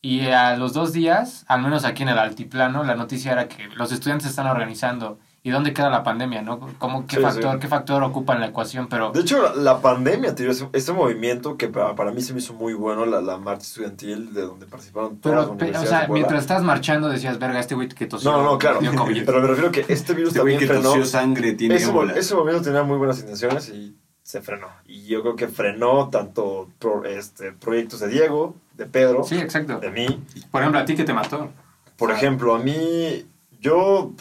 Y 0.00 0.28
a 0.28 0.56
los 0.56 0.72
dos 0.72 0.92
días, 0.94 1.44
al 1.48 1.60
menos 1.62 1.84
aquí 1.84 2.02
en 2.04 2.08
el 2.08 2.18
altiplano, 2.18 2.84
la 2.84 2.94
noticia 2.94 3.32
era 3.32 3.48
que 3.48 3.68
los 3.74 3.92
estudiantes 3.92 4.28
están 4.30 4.46
organizando. 4.46 5.18
¿Y 5.46 5.50
dónde 5.50 5.74
queda 5.74 5.90
la 5.90 6.02
pandemia, 6.02 6.40
no? 6.40 6.58
¿Cómo, 6.78 7.06
qué, 7.06 7.16
Sí, 7.16 7.22
factor, 7.22 7.52
sí. 7.52 7.58
¿Qué 7.60 7.68
factor 7.68 8.02
ocupa 8.02 8.32
en 8.32 8.40
la 8.40 8.46
ecuación? 8.46 8.88
Pero... 8.88 9.12
De 9.12 9.20
hecho, 9.20 9.54
la, 9.56 9.78
pandemia, 9.82 10.34
tío, 10.34 10.50
ese, 10.50 10.70
ese 10.72 10.92
movimiento 10.94 11.58
que 11.58 11.68
para, 11.68 11.94
para 11.94 12.12
mí 12.12 12.22
se 12.22 12.32
me 12.32 12.38
hizo 12.38 12.54
muy 12.54 12.72
bueno, 12.72 13.04
la, 13.04 13.20
la 13.20 13.36
marcha 13.36 13.64
estudiantil 13.64 14.32
de 14.32 14.40
donde 14.40 14.64
participaron 14.64 15.18
todas 15.18 15.46
las 15.46 15.56
Pero, 15.58 15.72
pe- 15.72 15.78
o 15.78 15.84
sea, 15.86 16.08
mientras 16.08 16.40
estás 16.40 16.62
marchando 16.62 17.10
decías, 17.10 17.38
verga, 17.38 17.60
este 17.60 17.74
güey 17.74 17.88
que 17.88 18.06
tosió. 18.06 18.32
No, 18.32 18.42
no, 18.42 18.56
claro. 18.56 18.80
dio 18.80 18.94
COVID". 18.94 19.22
Pero 19.26 19.40
me 19.42 19.46
refiero 19.48 19.70
que 19.70 19.84
este 19.86 20.14
virus 20.14 20.28
Este 20.30 20.38
también 20.40 20.58
que 20.58 20.66
frenó... 20.66 20.82
tosió 20.82 21.04
sangre 21.04 21.52
tiene 21.52 21.74
Ese, 21.74 21.92
ese 22.16 22.34
movimiento 22.34 22.64
tenía 22.64 22.82
muy 22.82 22.96
buenas 22.96 23.20
intenciones 23.20 23.68
y 23.68 23.94
se 24.22 24.40
frenó. 24.40 24.68
Y 24.86 25.04
yo 25.04 25.20
creo 25.20 25.36
que 25.36 25.48
frenó 25.48 26.08
tanto 26.08 26.70
pro- 26.78 27.04
este, 27.04 27.52
proyectos 27.52 28.00
de 28.00 28.08
Diego, 28.08 28.54
de 28.78 28.86
Pedro, 28.86 29.22
Sí, 29.24 29.36
exacto. 29.36 29.78
de 29.78 29.90
mí. 29.90 30.06
Por 30.50 30.62
ejemplo, 30.62 30.80
a 30.80 30.86
ti 30.86 30.94
que 30.94 31.04
te 31.04 31.12
mató. 31.12 31.50
Por 31.98 32.10
ejemplo, 32.12 32.54
a 32.54 32.58
mí, 32.60 33.26
yo, 33.60 34.12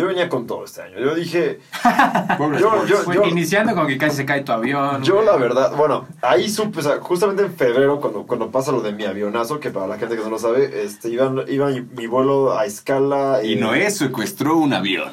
yo 0.00 0.06
venía 0.06 0.28
con 0.28 0.46
todo 0.46 0.64
este 0.64 0.80
año. 0.80 0.98
Yo 0.98 1.14
dije, 1.14 1.60
yo, 2.58 2.86
yo, 2.86 3.12
yo, 3.12 3.24
iniciando 3.24 3.74
con 3.74 3.86
que 3.86 3.98
casi 3.98 4.16
se 4.16 4.24
cae 4.24 4.42
tu 4.42 4.52
avión. 4.52 5.02
yo 5.02 5.22
la 5.22 5.36
verdad, 5.36 5.76
bueno, 5.76 6.06
ahí 6.22 6.48
supe, 6.48 6.78
o 6.78 6.82
sea, 6.82 7.00
justamente 7.00 7.42
en 7.42 7.52
febrero, 7.52 8.00
cuando, 8.00 8.26
cuando 8.26 8.50
pasa 8.50 8.72
lo 8.72 8.80
de 8.80 8.92
mi 8.92 9.04
avionazo, 9.04 9.60
que 9.60 9.70
para 9.70 9.86
la 9.86 9.98
gente 9.98 10.16
que 10.16 10.22
no 10.22 10.30
lo 10.30 10.38
sabe, 10.38 10.84
este, 10.84 11.10
iba, 11.10 11.30
iba 11.48 11.66
mi, 11.68 11.82
mi 11.82 12.06
vuelo 12.06 12.58
a 12.58 12.64
escala. 12.64 13.40
Y 13.42 13.52
eh, 13.52 13.56
Noé 13.56 13.90
secuestró 13.90 14.56
un 14.56 14.72
avión. 14.72 15.10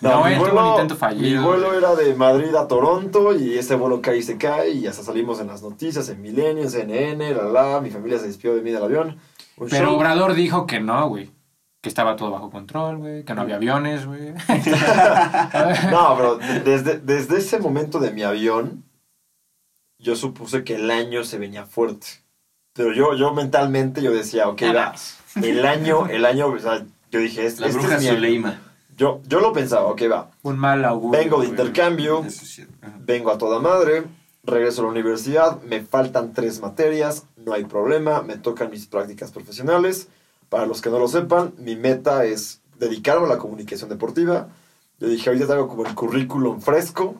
No, 0.00 0.24
mi 0.24 0.32
él 0.32 0.38
tuvo 0.38 0.60
un 0.60 0.70
intento 0.70 0.96
fallido, 0.96 1.40
Mi 1.40 1.46
vuelo 1.46 1.74
era 1.74 1.94
de 1.94 2.14
Madrid 2.14 2.54
a 2.56 2.66
Toronto 2.66 3.36
y 3.36 3.56
ese 3.56 3.76
vuelo 3.76 4.00
cae 4.00 4.18
y 4.18 4.22
se 4.22 4.36
cae 4.36 4.70
y 4.70 4.86
hasta 4.86 5.02
salimos 5.02 5.40
en 5.40 5.46
las 5.48 5.62
noticias, 5.62 6.08
en 6.08 6.20
Milenio, 6.20 6.64
en 6.64 6.70
CNN, 6.70 7.34
la 7.34 7.44
la, 7.44 7.80
mi 7.80 7.90
familia 7.90 8.18
se 8.18 8.26
despidió 8.26 8.54
de 8.54 8.62
mí 8.62 8.70
del 8.70 8.82
avión. 8.82 9.18
Un 9.56 9.68
Pero 9.68 9.86
show. 9.86 9.96
Obrador 9.96 10.34
dijo 10.34 10.66
que 10.66 10.80
no, 10.80 11.08
güey. 11.08 11.30
Que 11.82 11.88
estaba 11.88 12.16
todo 12.16 12.30
bajo 12.30 12.50
control, 12.50 12.98
güey. 12.98 13.24
Que 13.24 13.34
no 13.34 13.42
había 13.42 13.56
aviones, 13.56 14.06
güey. 14.06 14.32
No, 15.90 16.16
pero 16.16 16.38
desde, 16.64 16.98
desde 16.98 17.38
ese 17.38 17.58
momento 17.58 17.98
de 17.98 18.12
mi 18.12 18.22
avión, 18.22 18.84
yo 19.98 20.16
supuse 20.16 20.64
que 20.64 20.76
el 20.76 20.90
año 20.90 21.24
se 21.24 21.38
venía 21.38 21.66
fuerte. 21.66 22.06
Pero 22.72 22.92
yo, 22.94 23.14
yo 23.14 23.34
mentalmente 23.34 24.00
yo 24.00 24.12
decía, 24.12 24.48
ok, 24.48 24.62
va, 24.74 24.94
el 25.42 25.66
año, 25.66 26.06
el 26.06 26.24
año, 26.24 26.46
o 26.46 26.58
sea, 26.58 26.86
yo 27.10 27.18
dije, 27.18 27.46
este, 27.46 27.62
La 27.62 27.66
este 27.66 27.78
bruja 27.80 27.96
es 27.96 28.02
mi 28.02 28.08
año. 28.08 28.16
Zuleima. 28.16 28.60
Yo, 28.96 29.20
yo 29.26 29.40
lo 29.40 29.52
pensaba, 29.52 29.86
ok, 29.86 30.02
va, 30.10 30.30
Un 30.42 30.58
mal 30.58 30.84
augurio. 30.84 31.20
vengo 31.20 31.40
de 31.42 31.48
intercambio, 31.48 32.24
vengo 33.00 33.30
a 33.30 33.38
toda 33.38 33.58
madre, 33.58 34.04
regreso 34.44 34.82
a 34.82 34.84
la 34.84 34.90
universidad, 34.90 35.60
me 35.62 35.80
faltan 35.80 36.32
tres 36.32 36.60
materias, 36.60 37.26
no 37.36 37.52
hay 37.52 37.64
problema, 37.64 38.22
me 38.22 38.36
tocan 38.36 38.70
mis 38.70 38.86
prácticas 38.86 39.32
profesionales. 39.32 40.08
Para 40.52 40.66
los 40.66 40.82
que 40.82 40.90
no 40.90 40.98
lo 40.98 41.08
sepan, 41.08 41.54
mi 41.56 41.76
meta 41.76 42.26
es 42.26 42.60
dedicarme 42.78 43.24
a 43.24 43.30
la 43.30 43.38
comunicación 43.38 43.88
deportiva. 43.88 44.48
Yo 44.98 45.08
dije, 45.08 45.30
ahorita 45.30 45.46
tengo 45.46 45.66
como 45.66 45.86
el 45.86 45.94
currículum 45.94 46.60
fresco. 46.60 47.14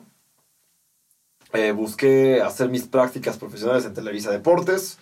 Eh, 1.51 1.71
busqué 1.71 2.43
hacer 2.43 2.69
mis 2.69 2.83
prácticas 2.83 3.39
profesionales 3.39 3.85
en 3.85 3.95
Televisa 3.95 4.29
Deportes. 4.29 4.99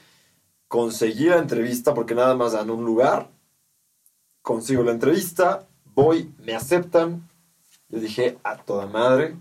Conseguí 0.70 1.26
la 1.26 1.40
entrevista 1.40 1.94
porque 1.94 2.16
nada 2.16 2.34
más 2.34 2.54
dan 2.54 2.70
un 2.70 2.86
lugar. 2.86 3.28
Consigo 4.42 4.82
la 4.82 4.94
entrevista, 4.94 5.68
voy, 5.94 6.34
me 6.38 6.56
aceptan. 6.56 7.28
Yo 7.90 8.00
dije, 8.00 8.38
a 8.46 8.56
toda 8.56 8.86
madre, 8.86 9.36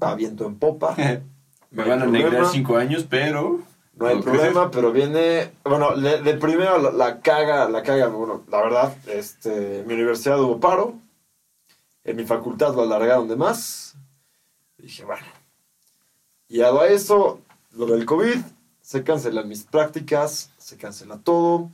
va 0.00 0.14
viento 0.14 0.44
en 0.44 0.58
popa. 0.58 0.94
Me 1.70 1.84
van 1.84 2.02
a 2.02 2.04
problema. 2.04 2.50
cinco 2.50 2.76
años, 2.76 3.06
pero. 3.08 3.62
No 3.96 4.06
hay 4.06 4.20
problema, 4.20 4.70
pero 4.70 4.92
viene. 4.92 5.52
Bueno, 5.64 5.94
le- 5.96 6.20
de 6.22 6.34
primero 6.34 6.78
la, 6.78 6.92
la 6.92 7.20
caga, 7.20 7.68
la 7.68 7.82
caga. 7.82 8.08
Bueno, 8.08 8.44
la 8.48 8.60
verdad, 8.62 8.96
este, 9.06 9.80
en 9.80 9.86
mi 9.86 9.94
universidad 9.94 10.40
hubo 10.40 10.60
paro. 10.60 10.94
En 12.04 12.16
mi 12.16 12.24
facultad 12.24 12.74
lo 12.74 12.82
alargaron 12.82 13.26
de 13.26 13.36
más. 13.36 13.96
Dije, 14.78 15.04
bueno. 15.04 15.24
Y 16.48 16.60
a 16.60 16.70
eso, 16.86 17.40
lo 17.72 17.86
del 17.86 18.04
COVID, 18.04 18.36
se 18.80 19.02
cancelan 19.02 19.48
mis 19.48 19.64
prácticas, 19.64 20.50
se 20.58 20.76
cancela 20.76 21.18
todo. 21.18 21.70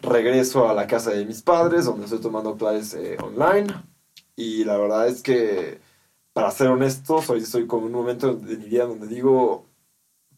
Regreso 0.00 0.68
a 0.68 0.74
la 0.74 0.86
casa 0.86 1.10
de 1.10 1.24
mis 1.26 1.42
padres, 1.42 1.84
donde 1.84 2.04
estoy 2.04 2.20
tomando 2.20 2.56
clases 2.56 2.94
eh, 2.94 3.16
online. 3.22 3.68
Y 4.34 4.64
la 4.64 4.76
verdad 4.78 5.06
es 5.08 5.22
que, 5.22 5.78
para 6.32 6.50
ser 6.50 6.68
honesto, 6.68 7.22
hoy 7.28 7.40
estoy 7.42 7.66
con 7.66 7.84
un 7.84 7.92
momento 7.92 8.34
de 8.34 8.56
mi 8.56 8.64
vida 8.64 8.86
donde 8.86 9.06
digo, 9.06 9.65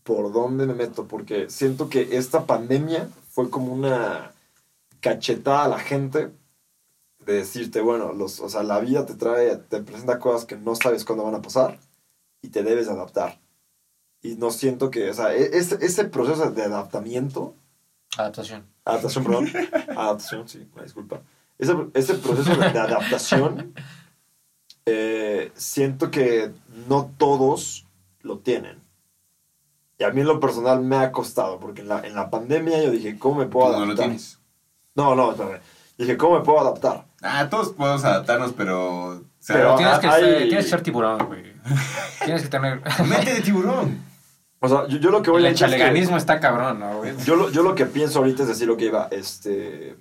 por 0.09 0.33
dónde 0.33 0.65
me 0.67 0.73
meto, 0.73 1.07
porque 1.07 1.51
siento 1.51 1.91
que 1.91 2.17
esta 2.17 2.47
pandemia 2.47 3.11
fue 3.29 3.51
como 3.51 3.75
una 3.75 4.33
cachetada 5.01 5.65
a 5.65 5.69
la 5.69 5.79
gente 5.79 6.31
de 7.27 7.33
decirte, 7.35 7.83
bueno, 7.83 8.15
los, 8.15 8.41
o 8.41 8.49
sea, 8.49 8.63
la 8.63 8.81
vida 8.81 9.05
te 9.05 9.13
trae, 9.13 9.57
te 9.57 9.83
presenta 9.83 10.19
cosas 10.19 10.47
que 10.47 10.57
no 10.57 10.75
sabes 10.77 11.05
cuándo 11.05 11.25
van 11.25 11.35
a 11.35 11.43
pasar 11.43 11.79
y 12.41 12.49
te 12.49 12.63
debes 12.63 12.89
adaptar. 12.89 13.39
Y 14.23 14.37
no 14.37 14.51
siento 14.51 14.91
que, 14.91 15.11
o 15.11 15.13
sea, 15.13 15.35
e- 15.35 15.59
ese, 15.59 15.77
ese 15.85 16.07
proceso 16.07 16.51
de 16.53 16.63
adaptamiento, 16.63 17.55
Adaptación. 18.17 18.65
adaptación, 18.87 19.25
perdón, 19.25 19.49
adaptación, 19.95 20.49
sí, 20.49 20.67
una 20.73 20.85
disculpa, 20.85 21.21
ese, 21.59 21.75
ese 21.93 22.15
proceso 22.15 22.57
de, 22.57 22.71
de 22.71 22.79
adaptación, 22.79 23.75
eh, 24.87 25.53
siento 25.55 26.11
que 26.11 26.51
no 26.89 27.11
todos 27.19 27.85
lo 28.23 28.39
tienen. 28.39 28.88
Y 29.99 30.05
a 30.05 30.11
mí 30.11 30.21
en 30.21 30.27
lo 30.29 30.39
personal 30.39 30.81
me 30.81 30.97
ha 30.97 31.11
costado, 31.11 31.59
porque 31.59 31.81
en 31.83 31.89
la, 31.89 32.07
en 32.07 32.15
la 32.15 32.31
pandemia 32.31 32.83
yo 32.83 32.91
dije, 32.93 33.19
¿cómo 33.19 33.41
me 33.41 33.47
puedo 33.47 33.67
Tú 33.67 33.73
no 33.73 33.79
adaptar? 33.79 33.97
lo 33.97 34.03
tienes. 34.05 34.39
No, 34.95 35.15
no, 35.15 35.33
espérame. 35.33 35.61
Dije, 35.97 36.17
¿cómo 36.17 36.39
me 36.39 36.45
puedo 36.45 36.61
adaptar? 36.61 37.07
Ah, 37.23 37.49
todos 37.51 37.71
podemos 37.71 38.05
adaptarnos, 38.05 38.53
pero... 38.53 39.07
o 39.09 39.23
sea, 39.41 39.57
Pero- 39.57 39.75
Tienes 39.77 39.99
que, 39.99 40.07
hay- 40.07 40.23
ser, 40.23 40.39
tienes 40.49 40.65
que 40.67 40.71
ser 40.71 40.83
tiburón, 40.83 41.27
güey. 41.27 41.43
Tienes 42.25 42.43
que 42.43 42.49
tener... 42.49 42.81
mente 43.09 43.35
de 43.35 43.41
tiburón. 43.41 44.07
O 44.61 44.69
sea, 44.69 44.87
yo, 44.87 44.99
yo 44.99 45.11
lo 45.11 45.21
que 45.23 45.31
voy 45.31 45.41
El 45.41 45.47
a 45.47 45.49
decir 45.51 45.67
es 45.67 45.73
que- 45.73 45.79
chaleganismo 45.79 46.17
está 46.17 46.39
cabrón, 46.39 46.79
¿no, 46.79 46.99
güey? 46.99 47.17
Yo 47.25 47.35
lo, 47.35 47.51
yo 47.51 47.63
lo 47.65 47.75
que 47.75 47.87
pienso 47.87 48.21
ahorita 48.21 48.43
es 48.43 48.49
decir, 48.49 48.71
ok, 48.71 48.83
va, 48.95 49.09
este... 49.11 49.97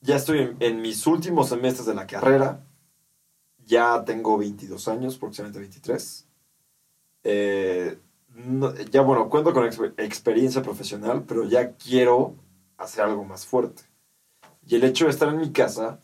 Ya 0.00 0.16
estoy 0.16 0.40
en, 0.40 0.56
en 0.60 0.82
mis 0.82 1.06
últimos 1.06 1.48
semestres 1.48 1.86
de 1.86 1.94
la 1.94 2.06
carrera. 2.06 2.60
Ya 3.64 4.04
tengo 4.04 4.36
22 4.38 4.86
años, 4.88 5.16
aproximadamente 5.16 5.58
23. 5.60 6.26
Eh, 7.24 7.98
no- 8.38 8.74
ya, 8.74 9.02
bueno, 9.02 9.28
cuento 9.28 9.52
con 9.52 9.64
exper- 9.64 9.94
experiencia 9.98 10.62
profesional, 10.62 11.24
pero 11.26 11.44
ya 11.44 11.72
quiero 11.72 12.34
hacer 12.76 13.04
algo 13.04 13.24
más 13.24 13.46
fuerte. 13.46 13.82
Y 14.66 14.76
el 14.76 14.84
hecho 14.84 15.04
de 15.06 15.10
estar 15.10 15.28
en 15.28 15.38
mi 15.38 15.50
casa, 15.52 16.00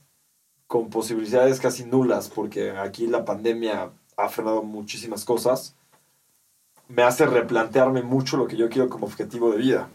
con 0.67 0.91
posibilidades 0.91 1.61
casi 1.61 1.85
nulas, 1.85 2.29
porque 2.29 2.73
aquí 2.73 3.07
la 3.07 3.25
pandemia 3.25 3.93
ha 4.17 4.29
frenado 4.29 4.63
muchísimas 4.63 5.25
cosas, 5.25 5.77
me 6.89 7.03
hace 7.03 7.27
replantearme 7.27 8.03
mucho 8.03 8.37
lo 8.37 8.47
que 8.47 8.57
yo 8.57 8.69
quiero 8.69 8.89
como 8.89 9.07
objetivo 9.07 9.51
de 9.51 9.59
vida. 9.59 9.89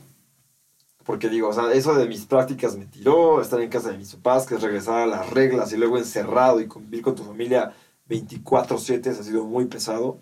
Porque 1.05 1.29
digo, 1.29 1.50
o 1.50 1.53
sea, 1.53 1.72
eso 1.74 1.96
de 1.96 2.08
mis 2.08 2.25
prácticas 2.25 2.77
me 2.77 2.86
tiró, 2.86 3.41
estar 3.41 3.60
en 3.62 3.69
casa 3.69 3.89
de 3.91 3.98
mis 3.98 4.13
papás, 4.15 4.46
que 4.46 4.55
es 4.55 4.62
regresar 4.62 5.01
a 5.01 5.08
las 5.08 5.29
reglas 5.29 5.74
y 5.74 5.77
luego 5.77 5.98
encerrado 5.98 6.62
y 6.62 6.67
convivir 6.67 7.03
con 7.03 7.15
tu 7.15 7.24
familia 7.24 7.74
24/7 8.08 9.10
ha 9.10 9.24
sido 9.24 9.43
muy 9.46 9.65
pesado. 9.65 10.19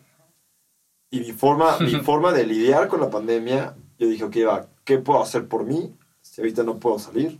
Y 1.10 1.20
mi 1.22 1.32
forma, 1.32 1.78
mi 1.80 1.96
forma 2.04 2.32
de 2.32 2.46
lidiar 2.46 2.88
con 2.88 3.02
la 3.02 3.10
pandemia, 3.10 3.76
yo 3.98 4.08
dije, 4.08 4.24
ok, 4.24 4.36
va, 4.48 4.70
¿qué 4.84 4.98
puedo 5.00 5.22
hacer 5.22 5.48
por 5.48 5.66
mí 5.66 5.96
si 6.22 6.42
ahorita 6.42 6.64
no 6.64 6.80
puedo 6.80 7.00
salir? 7.00 7.40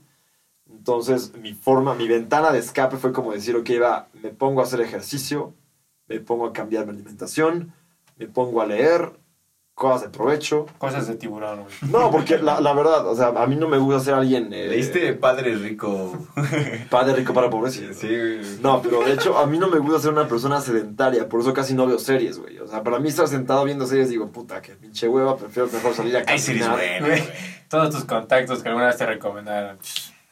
Entonces, 0.70 1.34
mi 1.36 1.54
forma, 1.54 1.96
mi 1.96 2.08
ventana 2.08 2.52
de 2.52 2.60
escape 2.60 2.98
fue 2.98 3.14
como 3.14 3.32
decir, 3.32 3.56
ok, 3.56 3.70
va, 3.82 4.10
me 4.22 4.30
pongo 4.30 4.62
a 4.62 4.64
hacer 4.64 4.82
ejercicio, 4.82 5.54
me 6.08 6.20
pongo 6.20 6.46
a 6.46 6.54
cambiar 6.54 6.86
mi 6.86 6.92
alimentación, 6.92 7.74
me 8.18 8.28
pongo 8.28 8.62
a 8.62 8.66
leer, 8.66 9.14
cosas 9.78 10.02
de 10.02 10.10
provecho. 10.10 10.66
Cosas 10.80 11.08
de 11.08 11.14
tiburón, 11.16 11.60
güey. 11.62 11.92
No, 11.92 12.10
porque 12.10 12.40
la, 12.40 12.60
la 12.60 12.74
verdad, 12.74 13.06
o 13.08 13.16
sea, 13.16 13.28
a 13.28 13.46
mí 13.46 13.56
no 13.56 13.68
me 13.68 13.78
gusta 13.78 14.00
ser 14.00 14.16
alguien... 14.16 14.52
eh, 14.52 14.68
¿Leíste 14.70 15.14
Padre 15.14 15.56
Rico? 15.56 16.18
Padre 16.90 17.14
rico 17.14 17.32
para 17.32 17.48
pobres. 17.52 17.76
Sí, 17.76 18.08
güey. 18.08 18.42
No, 18.60 18.82
pero 18.82 19.04
de 19.04 19.14
hecho, 19.14 19.38
a 19.38 19.46
mí 19.46 19.60
no 19.60 19.68
me 19.68 19.78
gusta 19.78 20.00
ser 20.00 20.14
una 20.14 20.28
persona 20.28 20.60
sedentaria, 20.62 21.30
por 21.30 21.42
eso 21.42 21.54
casi 21.54 21.76
no 21.76 21.86
veo 21.86 22.00
series, 22.00 22.40
güey. 22.40 22.58
O 22.58 22.68
sea, 22.68 22.82
para 22.82 22.98
mí 23.00 23.10
estar 23.10 23.28
sentado 23.28 23.64
viendo 23.66 23.86
series, 23.86 24.10
digo, 24.10 24.32
puta, 24.32 24.64
que 24.64 24.74
pinche 24.74 25.08
hueva, 25.08 25.38
prefiero 25.38 25.70
mejor 25.72 25.94
salir 25.94 26.18
a 26.18 26.24
Ay, 26.26 26.40
series 26.40 26.66
caminar. 26.66 27.00
buenas, 27.02 27.20
güey. 27.28 27.38
Todos 27.70 27.94
tus 27.94 28.04
contactos 28.06 28.64
que 28.64 28.70
alguna 28.70 28.88
vez 28.88 28.98
te 28.98 29.06
recomendaron. 29.06 29.78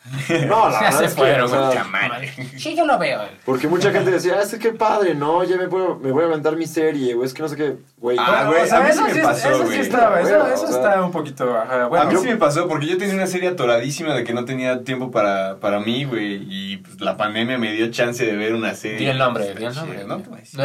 No, 0.48 0.70
la 0.70 0.74
ya 0.80 0.80
verdad 0.82 1.00
se 1.00 1.06
es 1.06 1.12
que, 1.14 1.18
fueron, 1.18 1.46
o 1.46 1.48
sea. 1.48 1.86
Sí, 2.58 2.76
yo 2.76 2.86
lo 2.86 2.98
veo. 3.00 3.22
Porque 3.44 3.68
mucha 3.68 3.92
gente 3.92 4.12
decía, 4.12 4.36
ah, 4.38 4.44
es 4.44 4.52
que 4.52 4.60
qué 4.60 4.72
padre, 4.72 5.16
¿no? 5.16 5.44
Ya 5.44 5.58
me, 5.58 5.68
puedo, 5.68 5.96
me 5.98 6.12
voy 6.12 6.24
a 6.24 6.28
aventar 6.28 6.56
mi 6.56 6.68
serie, 6.68 7.14
güey, 7.16 7.26
es 7.28 7.34
que 7.34 7.42
no 7.42 7.50
sé 7.50 7.56
qué, 7.56 7.76
güey. 7.98 8.18
Ah, 8.20 8.46
güey, 8.48 8.62
o 8.64 8.66
sea, 8.68 8.78
a 8.80 8.82
mí 8.82 8.90
sí 8.92 9.00
eso 9.00 9.16
me 9.16 9.22
pasó, 9.24 9.50
eso 9.50 9.58
sí 9.60 9.64
güey. 9.66 9.80
está, 9.80 10.20
eso, 10.22 10.30
Bueno, 10.30 10.48
eso 10.54 10.64
o 10.66 10.68
sea, 10.68 10.78
está 10.78 11.04
un 11.04 11.12
poquito, 11.12 11.58
ajá, 11.58 11.88
bueno. 11.88 12.04
a 12.04 12.08
mí 12.08 12.14
yo- 12.14 12.22
sí 12.22 12.28
me 12.28 12.38
pasó, 12.38 12.68
porque 12.68 12.86
yo 12.88 12.98
tenía 12.98 13.16
una 13.16 13.28
serie 13.28 13.50
atoradísima 13.50 14.14
de 14.14 14.24
que 14.24 14.34
no 14.34 14.46
tenía 14.46 14.84
tiempo 14.84 15.12
para, 15.12 15.58
para 15.60 15.80
mí, 15.80 16.04
güey. 16.06 16.46
Y 16.50 16.78
pues, 16.78 17.02
la 17.02 17.18
pandemia 17.18 17.58
me 17.58 17.72
dio 17.74 17.90
chance 17.92 18.26
de 18.26 18.36
ver 18.36 18.54
una 18.54 18.74
serie. 18.76 18.98
Di 19.00 19.08
el 19.08 19.18
nombre, 19.18 19.54
di 19.56 19.66
el. 19.66 19.76
No 20.08 20.18
decir. 20.18 20.60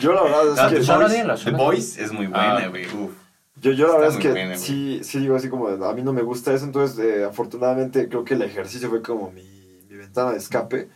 Yo 0.00 0.12
la 0.12 0.22
verdad 0.22 0.42
es 0.48 0.56
No, 0.56 0.68
que... 0.68 0.76
The 0.80 0.92
Boys- 0.92 1.44
The 1.44 1.50
Boys 1.50 1.98
es 1.98 2.12
muy 2.12 2.26
buena, 2.26 2.58
Ah. 2.64 2.68
güey. 2.68 2.86
Yo, 3.60 3.72
yo 3.72 3.86
la 3.86 3.94
Está 3.94 3.98
verdad 3.98 4.16
es 4.16 4.22
que 4.22 4.30
buena, 4.30 4.56
sí, 4.56 5.00
sí 5.02 5.18
digo 5.18 5.36
así 5.36 5.48
como, 5.48 5.68
a 5.68 5.94
mí 5.94 6.02
no 6.02 6.12
me 6.12 6.22
gusta 6.22 6.52
eso, 6.52 6.64
entonces 6.64 6.98
eh, 6.98 7.24
afortunadamente 7.24 8.08
creo 8.08 8.24
que 8.24 8.34
el 8.34 8.42
ejercicio 8.42 8.88
fue 8.88 9.02
como 9.02 9.30
mi, 9.30 9.42
mi 9.88 9.96
ventana 9.96 10.32
de 10.32 10.38
escape, 10.38 10.88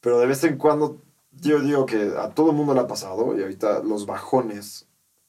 pero 0.00 0.18
de 0.18 0.26
vez 0.26 0.42
en 0.44 0.56
cuando 0.56 1.00
yo 1.32 1.60
digo 1.60 1.86
que 1.86 2.12
a 2.18 2.30
todo 2.30 2.50
el 2.50 2.56
mundo 2.56 2.74
le 2.74 2.80
ha 2.80 2.86
pasado 2.86 3.36
y 3.36 3.42
ahorita 3.42 3.82
los 3.82 4.06
bajones, 4.06 4.86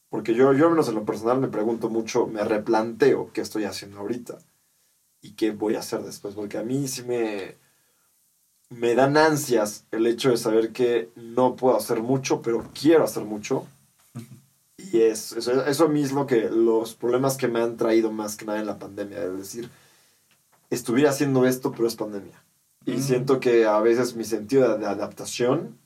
porque 0.10 0.34
yo, 0.34 0.54
yo 0.54 0.65
al 0.65 0.71
menos 0.71 0.89
en 0.89 0.95
lo 0.95 1.06
personal 1.06 1.39
me 1.39 1.47
pregunto 1.47 1.89
mucho, 1.89 2.25
me 2.25 2.43
replanteo 2.43 3.32
qué 3.34 3.41
estoy 3.41 3.65
haciendo 3.65 3.99
ahorita 3.99 4.39
y 5.21 5.34
qué 5.34 5.52
voy 5.52 5.75
a 5.75 5.80
hacer 5.80 6.02
después, 6.02 6.34
porque 6.34 6.58
a 6.58 6.63
mí 6.63 6.88
sí 6.88 7.04
me, 7.04 7.56
me 8.69 8.95
dan 8.95 9.17
ansias 9.17 9.86
el 9.91 10.08
hecho 10.08 10.30
de 10.32 10.38
saber 10.38 10.71
que 10.71 11.10
no 11.15 11.56
puedo 11.56 11.75
hacer 11.78 12.02
mucho, 12.02 12.41
pero 12.41 12.65
quiero 12.80 13.04
hacer 13.04 13.23
mucho. 13.23 13.67
Y 14.92 15.02
es, 15.02 15.34
eso, 15.34 15.65
eso 15.65 15.86
a 15.86 15.89
mí 15.89 16.02
es 16.02 16.12
lo 16.12 16.26
que, 16.26 16.50
los 16.50 16.96
problemas 16.96 17.38
que 17.38 17.48
me 17.48 17.62
han 17.62 17.78
traído 17.78 18.12
más 18.12 18.36
que 18.38 18.46
nada 18.46 18.60
en 18.60 18.65
la 18.65 18.80
pandemia. 18.80 19.24
Es 19.24 19.38
decir, 19.38 19.70
estuviera 20.70 21.10
haciendo 21.10 21.46
esto, 21.46 21.72
pero 21.72 21.88
es 21.88 21.96
pandemia. 21.96 22.44
Y 22.86 22.94
Mm. 22.94 23.02
siento 23.02 23.39
que 23.39 23.65
a 23.65 23.80
veces 23.82 24.15
mi 24.15 24.24
sentido 24.24 24.78
de, 24.78 24.86
adaptación 24.86 25.78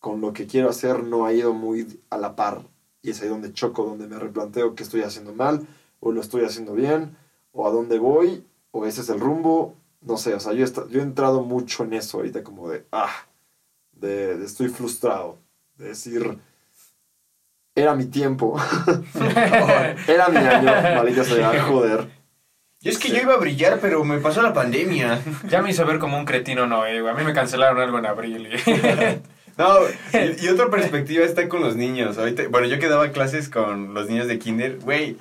con 0.00 0.20
lo 0.20 0.32
que 0.32 0.46
quiero 0.46 0.68
hacer 0.68 1.04
no 1.04 1.24
ha 1.24 1.32
ido 1.32 1.54
muy 1.54 2.00
a 2.10 2.18
la 2.18 2.34
par. 2.36 2.62
Y 3.02 3.10
es 3.10 3.22
ahí 3.22 3.28
donde 3.28 3.52
choco, 3.52 3.84
donde 3.84 4.06
me 4.08 4.18
replanteo 4.18 4.74
qué 4.74 4.82
estoy 4.82 5.02
haciendo 5.02 5.32
mal, 5.32 5.66
o 6.00 6.12
lo 6.12 6.20
estoy 6.20 6.44
haciendo 6.44 6.74
bien, 6.74 7.16
o 7.52 7.66
a 7.66 7.70
dónde 7.70 7.98
voy, 7.98 8.44
o 8.72 8.84
ese 8.84 9.02
es 9.02 9.08
el 9.10 9.20
rumbo. 9.20 9.76
No 10.00 10.16
sé, 10.16 10.34
o 10.34 10.40
sea, 10.40 10.52
yo, 10.52 10.64
he 10.64 10.90
yo 10.90 11.00
he 11.00 11.02
entrado 11.02 11.42
mucho 11.42 11.84
en 11.84 11.94
eso 11.94 12.18
ahorita, 12.18 12.42
como 12.42 12.68
de, 12.68 12.84
ah, 12.92 13.14
de, 13.92 14.36
de 14.36 14.44
estoy 14.44 14.68
frustrado. 14.68 15.38
De 15.76 15.88
decir, 15.88 16.38
era 17.74 17.94
mi 17.94 18.04
tiempo, 18.06 18.56
era 20.08 20.28
mi 20.28 20.36
año, 20.38 20.72
maldita 20.96 21.24
sea, 21.24 21.62
joder. 21.62 22.06
Y 22.80 22.88
es 22.90 22.98
que 22.98 23.08
yo 23.08 23.16
iba 23.22 23.34
a 23.34 23.38
brillar, 23.38 23.78
pero 23.80 24.04
me 24.04 24.18
pasó 24.18 24.42
la 24.42 24.52
pandemia. 24.52 25.18
Ya 25.48 25.62
me 25.62 25.70
hizo 25.70 25.86
ver 25.86 25.98
como 25.98 26.18
un 26.18 26.26
cretino 26.26 26.66
Noé, 26.66 27.00
güey. 27.00 27.12
A 27.14 27.16
mí 27.16 27.24
me 27.24 27.32
cancelaron 27.32 27.80
algo 27.80 27.98
en 27.98 28.06
abril. 28.06 28.48
y- 28.66 29.22
No, 29.56 29.78
y, 30.12 30.44
y 30.44 30.48
otra 30.48 30.68
perspectiva 30.68 31.24
está 31.24 31.48
con 31.48 31.62
los 31.62 31.76
niños. 31.76 32.18
Ahorita, 32.18 32.42
bueno, 32.50 32.66
yo 32.66 32.78
que 32.80 32.88
daba 32.88 33.10
clases 33.10 33.48
con 33.48 33.94
los 33.94 34.08
niños 34.10 34.26
de 34.26 34.38
kinder, 34.38 34.78
güey. 34.80 35.16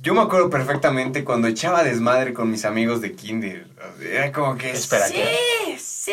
Yo 0.00 0.14
me 0.14 0.20
acuerdo 0.22 0.48
perfectamente 0.48 1.24
cuando 1.24 1.48
echaba 1.48 1.82
desmadre 1.82 2.32
con 2.32 2.50
mis 2.50 2.64
amigos 2.64 3.00
de 3.00 3.14
kinder. 3.14 3.66
Era 4.00 4.30
como 4.32 4.56
que... 4.56 4.70
Espera, 4.70 5.06
sí, 5.08 5.14
¿qué? 5.14 5.76
sí. 5.78 6.12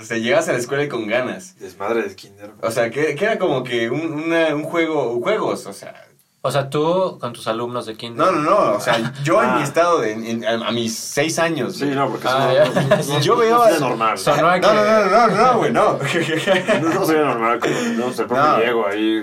O 0.00 0.04
sea, 0.04 0.16
llegas 0.18 0.48
a 0.48 0.52
la 0.52 0.58
escuela 0.58 0.84
y 0.84 0.88
con 0.88 1.06
ganas. 1.08 1.58
Desmadre 1.58 2.02
de 2.04 2.14
kinder. 2.14 2.52
O 2.62 2.70
sea, 2.70 2.88
que, 2.90 3.14
que 3.16 3.24
era 3.24 3.38
como 3.38 3.64
que 3.64 3.90
un, 3.90 4.12
una- 4.12 4.54
un 4.54 4.62
juego, 4.62 5.20
juegos, 5.20 5.66
o 5.66 5.72
sea... 5.72 6.02
O 6.42 6.52
sea, 6.52 6.70
tú 6.70 7.18
con 7.20 7.32
tus 7.32 7.48
alumnos 7.48 7.86
de 7.86 7.96
kinder. 7.96 8.24
No, 8.24 8.30
no, 8.30 8.40
no, 8.42 8.72
o 8.76 8.80
sea, 8.80 9.12
yo 9.24 9.42
en 9.42 9.50
Ah. 9.50 9.56
mi 9.56 9.62
estado, 9.64 9.98
de, 10.00 10.12
en- 10.12 10.44
a, 10.44 10.68
a 10.68 10.70
mis 10.70 10.94
seis 10.96 11.40
años. 11.40 11.74
Sí, 11.76 11.86
no, 11.86 12.08
porque 12.08 12.28
Ah, 12.30 12.52
no- 12.72 12.82
no, 12.82 12.96
no- 13.04 13.20
Yo 13.20 13.34
no 13.34 13.40
veo 13.40 13.60
a- 13.64 13.70
normal. 13.80 14.16
No, 14.24 14.36
no, 14.36 14.58
no, 14.58 14.72
no, 15.10 15.26
no, 15.26 15.28
no, 15.52 15.58
güey, 15.58 15.72
no. 15.72 15.98
No, 16.82 16.88
no 16.94 17.04
sería 17.04 17.22
normal 17.24 17.58
como, 17.58 17.74
no 17.74 18.12
profe 18.12 18.34
No. 18.34 18.56
Diego 18.58 18.86
ahí. 18.86 19.22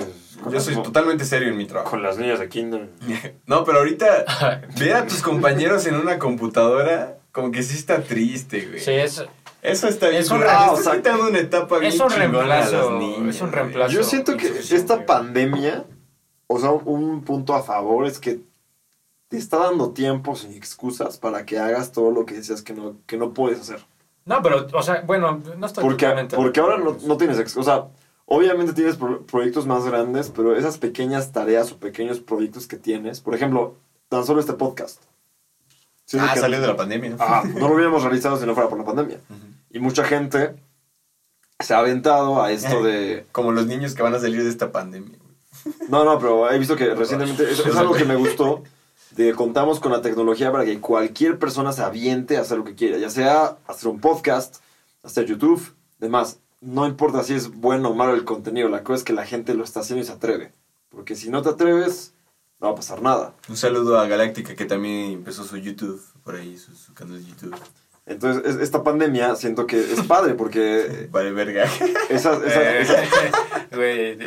Yo 0.51 0.59
soy 0.59 0.75
totalmente 0.81 1.25
serio 1.25 1.49
en 1.49 1.57
mi 1.57 1.65
trabajo. 1.65 1.91
Con 1.91 2.03
las 2.03 2.17
niñas 2.17 2.39
de 2.39 2.49
kinder. 2.49 2.89
No, 3.45 3.63
pero 3.63 3.79
ahorita 3.79 4.25
ver 4.79 4.93
a 4.95 5.05
tus 5.07 5.21
compañeros 5.21 5.85
en 5.87 5.95
una 5.95 6.19
computadora, 6.19 7.17
como 7.31 7.51
que 7.51 7.63
sí 7.63 7.75
está 7.75 8.01
triste, 8.01 8.67
güey. 8.67 8.79
Sí, 8.79 8.91
es, 8.91 9.23
Eso 9.61 9.87
está 9.87 10.09
bien. 10.09 10.21
Es 10.21 10.31
un 10.31 10.43
Ah, 10.47 10.71
o 10.71 10.77
sea, 10.77 10.93
quitando 10.95 11.27
una 11.27 11.39
etapa 11.39 11.79
bien 11.79 11.91
es 11.93 11.99
un 11.99 12.09
reemplazo, 12.09 12.91
los 12.91 12.99
niños, 12.99 13.35
es 13.35 13.41
un 13.41 13.49
güey. 13.49 13.61
reemplazo. 13.61 13.93
Yo 13.93 14.03
siento 14.03 14.37
que 14.37 14.47
esta 14.47 15.05
pandemia, 15.05 15.85
o 16.47 16.59
sea, 16.59 16.71
un 16.71 17.23
punto 17.23 17.53
a 17.53 17.63
favor 17.63 18.05
es 18.05 18.19
que 18.19 18.39
te 19.29 19.37
está 19.37 19.57
dando 19.57 19.91
tiempo 19.91 20.35
sin 20.35 20.53
excusas 20.53 21.17
para 21.17 21.45
que 21.45 21.57
hagas 21.57 21.91
todo 21.91 22.11
lo 22.11 22.25
que 22.25 22.35
decías 22.35 22.61
que 22.61 22.73
no, 22.73 22.97
que 23.07 23.17
no 23.17 23.33
puedes 23.33 23.59
hacer. 23.61 23.79
No, 24.25 24.41
pero, 24.41 24.67
o 24.71 24.83
sea, 24.83 25.01
bueno, 25.05 25.41
no 25.57 25.65
estoy 25.65 25.83
Porque, 25.83 26.05
totalmente... 26.05 26.35
porque 26.35 26.59
ahora 26.59 26.77
no, 26.77 26.95
no 27.05 27.17
tienes 27.17 27.39
excusas. 27.39 27.67
O 27.67 27.71
sea, 27.71 27.87
obviamente 28.35 28.73
tienes 28.73 28.95
pro- 28.95 29.21
proyectos 29.25 29.65
más 29.65 29.85
grandes, 29.85 30.31
pero 30.35 30.55
esas 30.55 30.77
pequeñas 30.77 31.31
tareas 31.31 31.71
o 31.71 31.77
pequeños 31.77 32.19
proyectos 32.19 32.67
que 32.67 32.77
tienes, 32.77 33.21
por 33.21 33.35
ejemplo, 33.35 33.75
tan 34.09 34.25
solo 34.25 34.39
este 34.39 34.53
podcast. 34.53 35.01
Siento 36.05 36.29
Ah, 36.31 36.35
salió 36.35 36.59
de 36.61 36.67
la 36.67 36.75
pandemia. 36.75 37.15
Ajá, 37.19 37.43
no 37.45 37.67
lo 37.67 37.75
hubiéramos 37.75 38.03
realizado 38.03 38.37
si 38.39 38.45
no 38.45 38.53
fuera 38.53 38.69
por 38.69 38.77
la 38.77 38.85
pandemia. 38.85 39.19
Y 39.71 39.79
mucha 39.79 40.03
gente 40.03 40.55
se 41.59 41.73
ha 41.73 41.79
aventado 41.79 42.41
a 42.43 42.51
esto 42.51 42.83
de... 42.83 43.25
Como 43.31 43.51
los 43.51 43.65
niños 43.67 43.95
que 43.95 44.03
van 44.03 44.13
a 44.13 44.19
salir 44.19 44.43
de 44.43 44.49
esta 44.49 44.71
pandemia. 44.71 45.17
No, 45.87 46.03
no, 46.03 46.19
pero 46.19 46.51
he 46.51 46.59
visto 46.59 46.75
que 46.75 46.93
recientemente... 46.93 47.49
Es, 47.49 47.59
es 47.59 47.75
algo 47.75 47.93
que 47.93 48.03
me 48.05 48.15
gustó, 48.17 48.63
de 49.11 49.33
contamos 49.33 49.79
con 49.79 49.91
la 49.91 50.01
tecnología 50.01 50.51
para 50.51 50.65
que 50.65 50.79
cualquier 50.81 51.39
persona 51.39 51.71
se 51.71 51.81
aviente 51.83 52.37
a 52.37 52.41
hacer 52.41 52.57
lo 52.57 52.65
que 52.65 52.75
quiera. 52.75 52.97
Ya 52.97 53.09
sea 53.09 53.57
hacer 53.67 53.87
un 53.87 53.99
podcast, 54.01 54.57
hacer 55.03 55.25
YouTube, 55.25 55.73
demás. 55.99 56.39
No 56.63 56.87
importa 56.87 57.23
si 57.23 57.33
es 57.33 57.49
bueno 57.53 57.89
o 57.89 57.93
malo 57.95 58.13
el 58.15 58.23
contenido, 58.25 58.69
la 58.69 58.83
cosa 58.83 58.97
es 58.99 59.03
que 59.03 59.13
la 59.13 59.25
gente 59.25 59.53
lo 59.53 59.63
está 59.63 59.81
haciendo 59.81 60.03
y 60.03 60.07
se 60.07 60.13
atreve. 60.13 60.53
Porque 60.89 61.15
si 61.15 61.29
no 61.29 61.41
te 61.41 61.49
atreves, 61.49 62.13
no 62.59 62.67
va 62.67 62.73
a 62.73 62.75
pasar 62.75 63.01
nada. 63.01 63.33
Un 63.49 63.57
saludo 63.57 63.99
a 63.99 64.07
Galáctica 64.07 64.55
que 64.55 64.65
también 64.65 65.11
empezó 65.11 65.43
su 65.43 65.57
YouTube, 65.57 66.01
por 66.23 66.35
ahí, 66.35 66.57
su, 66.57 66.73
su 66.75 66.93
canal 66.93 67.21
de 67.23 67.29
YouTube. 67.29 67.55
Entonces, 68.05 68.43
es- 68.55 68.61
esta 68.61 68.83
pandemia 68.83 69.35
siento 69.35 69.65
que 69.67 69.79
es 69.79 70.01
padre 70.03 70.33
porque 70.35 71.07
Vale, 71.11 71.31
verga. 71.31 71.65
esas, 72.09 72.41
esas, 72.43 72.63
esas- 72.89 73.07
Güey, 73.71 74.17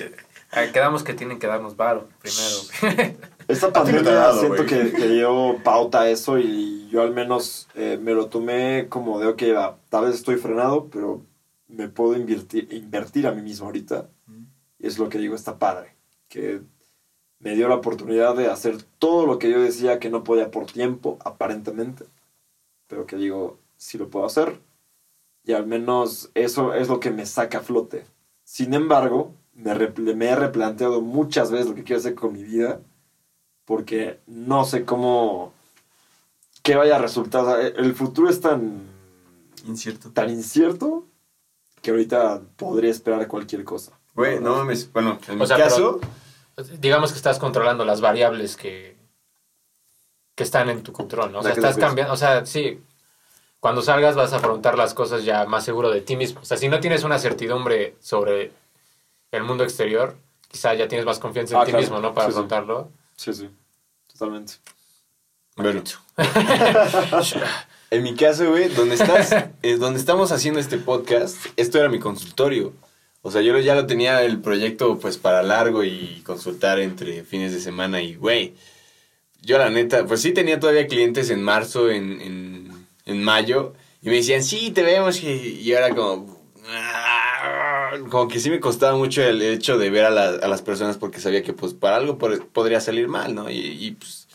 Ah, 0.53 0.65
Quedamos 0.73 1.03
que 1.03 1.13
tienen 1.13 1.39
que 1.39 1.47
darnos 1.49 1.77
varo 1.77 2.09
primero. 2.23 3.17
Esta 3.49 3.73
pandemia 3.73 4.03
dado, 4.13 4.41
siento 4.41 4.65
que, 4.65 4.93
que 4.93 5.09
dio 5.09 5.57
pauta 5.63 6.03
a 6.03 6.09
eso 6.11 6.39
y 6.39 6.89
yo 6.89 7.03
al 7.03 7.13
menos 7.13 7.69
eh, 7.75 7.99
me 8.01 8.13
lo 8.15 8.27
tomé 8.27 8.87
como 8.89 9.19
de, 9.21 9.27
ok, 9.27 9.43
va, 9.55 9.77
tal 9.91 10.07
vez 10.07 10.15
estoy 10.15 10.37
frenado, 10.37 10.87
pero 10.91 11.21
me 11.69 11.89
puedo 11.89 12.17
invertir, 12.17 12.73
invertir 12.73 13.27
a 13.27 13.33
mí 13.33 13.43
mismo 13.43 13.67
ahorita. 13.67 14.09
Y 14.79 14.87
es 14.87 14.99
lo 14.99 15.09
que 15.09 15.19
digo, 15.19 15.35
está 15.35 15.59
padre. 15.59 15.95
Que 16.29 16.61
me 17.39 17.55
dio 17.55 17.69
la 17.69 17.77
oportunidad 17.77 18.37
de 18.37 18.49
hacer 18.49 18.83
todo 18.99 19.27
lo 19.27 19.39
que 19.39 19.51
yo 19.51 19.61
decía 19.61 19.99
que 19.99 20.11
no 20.11 20.25
podía 20.25 20.51
por 20.51 20.67
tiempo, 20.67 21.19
aparentemente. 21.25 22.05
Pero 22.87 23.07
que 23.07 23.17
digo, 23.17 23.59
sí 23.77 23.99
lo 23.99 24.09
puedo 24.11 24.27
hacer. 24.27 24.61
Y 25.45 25.53
al 25.53 25.67
menos 25.67 26.31
eso 26.35 26.75
es 26.75 26.89
lo 26.89 27.01
que 27.01 27.11
me 27.11 27.27
saca 27.27 27.59
a 27.59 27.63
flote. 27.63 28.07
Sin 28.45 28.75
embargo, 28.75 29.35
me, 29.55 29.75
me 30.15 30.27
he 30.27 30.37
replanteado 30.37 31.01
muchas 31.01 31.51
veces 31.51 31.69
lo 31.69 31.75
que 31.75 31.85
quiero 31.85 32.01
hacer 32.01 32.15
con 32.15 32.33
mi 32.33 32.43
vida. 32.43 32.81
Porque 33.65 34.21
no 34.27 34.65
sé 34.65 34.85
cómo... 34.85 35.53
¿Qué 36.63 36.75
vaya 36.77 36.97
a 36.97 37.01
resultar? 37.01 37.61
El 37.77 37.95
futuro 37.95 38.29
es 38.29 38.41
tan 38.41 38.83
Incierto. 39.67 40.11
tan 40.11 40.31
incierto 40.31 41.07
que 41.87 41.93
ahorita 41.93 42.43
podría 42.57 42.91
esperar 42.91 43.29
cualquier 43.29 43.63
cosa. 43.63 43.93
Güey, 44.13 44.41
no 44.41 44.57
mames. 44.57 44.93
Bueno, 44.93 45.21
en 45.29 45.37
O 45.37 45.39
mi 45.39 45.47
sea, 45.47 45.57
caso, 45.57 46.01
Digamos 46.81 47.13
que 47.13 47.17
estás 47.17 47.39
controlando 47.39 47.85
las 47.85 48.01
variables 48.01 48.57
que, 48.57 48.97
que 50.35 50.43
están 50.43 50.69
en 50.69 50.83
tu 50.83 50.91
control, 50.93 51.31
¿no? 51.31 51.39
O 51.39 51.41
¿A 51.43 51.45
sea, 51.45 51.53
estás 51.53 51.77
cambiando, 51.77 52.13
o 52.13 52.17
sea, 52.17 52.45
sí, 52.45 52.83
cuando 53.61 53.83
salgas 53.83 54.17
vas 54.17 54.33
a 54.33 54.39
afrontar 54.39 54.77
las 54.77 54.95
cosas 54.95 55.23
ya 55.25 55.45
más 55.45 55.65
seguro 55.65 55.91
de 55.91 56.01
ti 56.01 56.17
mismo. 56.17 56.41
O 56.41 56.45
sea, 56.45 56.57
si 56.57 56.69
no 56.69 56.81
tienes 56.81 57.05
una 57.05 57.21
certidumbre 57.21 57.95
sobre 58.01 58.51
el 59.31 59.45
mundo 59.45 59.63
exterior, 59.63 60.17
quizá 60.49 60.75
ya 60.75 60.89
tienes 60.89 61.07
más 61.07 61.21
confianza 61.21 61.55
en 61.55 61.61
Ah, 61.61 61.65
ti 61.67 61.71
claro. 61.71 61.83
mismo, 61.83 62.01
¿no? 62.01 62.13
Para 62.13 62.27
Sí, 62.27 62.33
sí. 62.33 62.37
afrontarlo. 62.39 62.89
Sí, 63.15 63.33
sí, 63.33 63.51
totalmente. 64.13 64.55
Bueno. 65.57 65.83
En 67.91 68.03
mi 68.03 68.15
caso, 68.17 68.51
güey, 68.51 68.69
donde 68.69 68.97
estás, 68.97 69.31
eh, 69.63 69.77
donde 69.77 70.01
estamos 70.01 70.33
haciendo 70.33 70.59
este 70.59 70.77
podcast, 70.77 71.37
esto 71.57 71.79
era 71.79 71.89
mi 71.89 72.01
consultorio. 72.01 72.73
O 73.23 73.31
sea, 73.31 73.43
yo 73.43 73.57
ya 73.61 73.77
lo 73.77 73.87
tenía 73.87 74.23
el 74.25 74.41
proyecto 74.41 74.99
pues 74.99 75.19
para 75.19 75.43
largo 75.45 75.85
y 75.85 76.21
consultar 76.25 76.81
entre 76.81 77.23
fines 77.23 77.53
de 77.53 77.61
semana 77.61 78.03
y, 78.03 78.17
güey, 78.17 78.55
yo 79.41 79.57
la 79.59 79.71
neta, 79.71 80.05
pues 80.05 80.21
sí 80.21 80.33
tenía 80.33 80.59
todavía 80.59 80.89
clientes 80.89 81.31
en 81.31 81.43
marzo, 81.45 81.89
en, 81.91 82.21
en, 82.21 82.87
en 83.05 83.23
mayo, 83.23 83.73
y 84.03 84.09
me 84.09 84.17
decían, 84.17 84.43
sí, 84.43 84.73
te 84.73 84.83
vemos, 84.83 85.23
y, 85.23 85.29
y 85.63 85.73
ahora 85.75 85.95
como, 85.95 86.41
ah, 86.69 87.93
como 88.11 88.27
que 88.27 88.41
sí 88.41 88.51
me 88.51 88.59
costaba 88.61 88.97
mucho 88.97 89.23
el 89.23 89.41
hecho 89.43 89.79
de 89.79 89.91
ver 89.91 90.07
a, 90.07 90.11
la- 90.11 90.29
a 90.45 90.49
las 90.49 90.63
personas 90.63 90.97
porque 90.99 91.21
sabía 91.21 91.43
que 91.45 91.53
pues 91.53 91.73
para 91.73 91.97
algo 91.97 92.19
por- 92.19 92.47
podría 92.49 92.81
salir 92.81 93.07
mal, 93.07 93.33
¿no? 93.35 93.49
Y, 93.49 93.59
y, 93.59 93.93
pues 93.93 94.26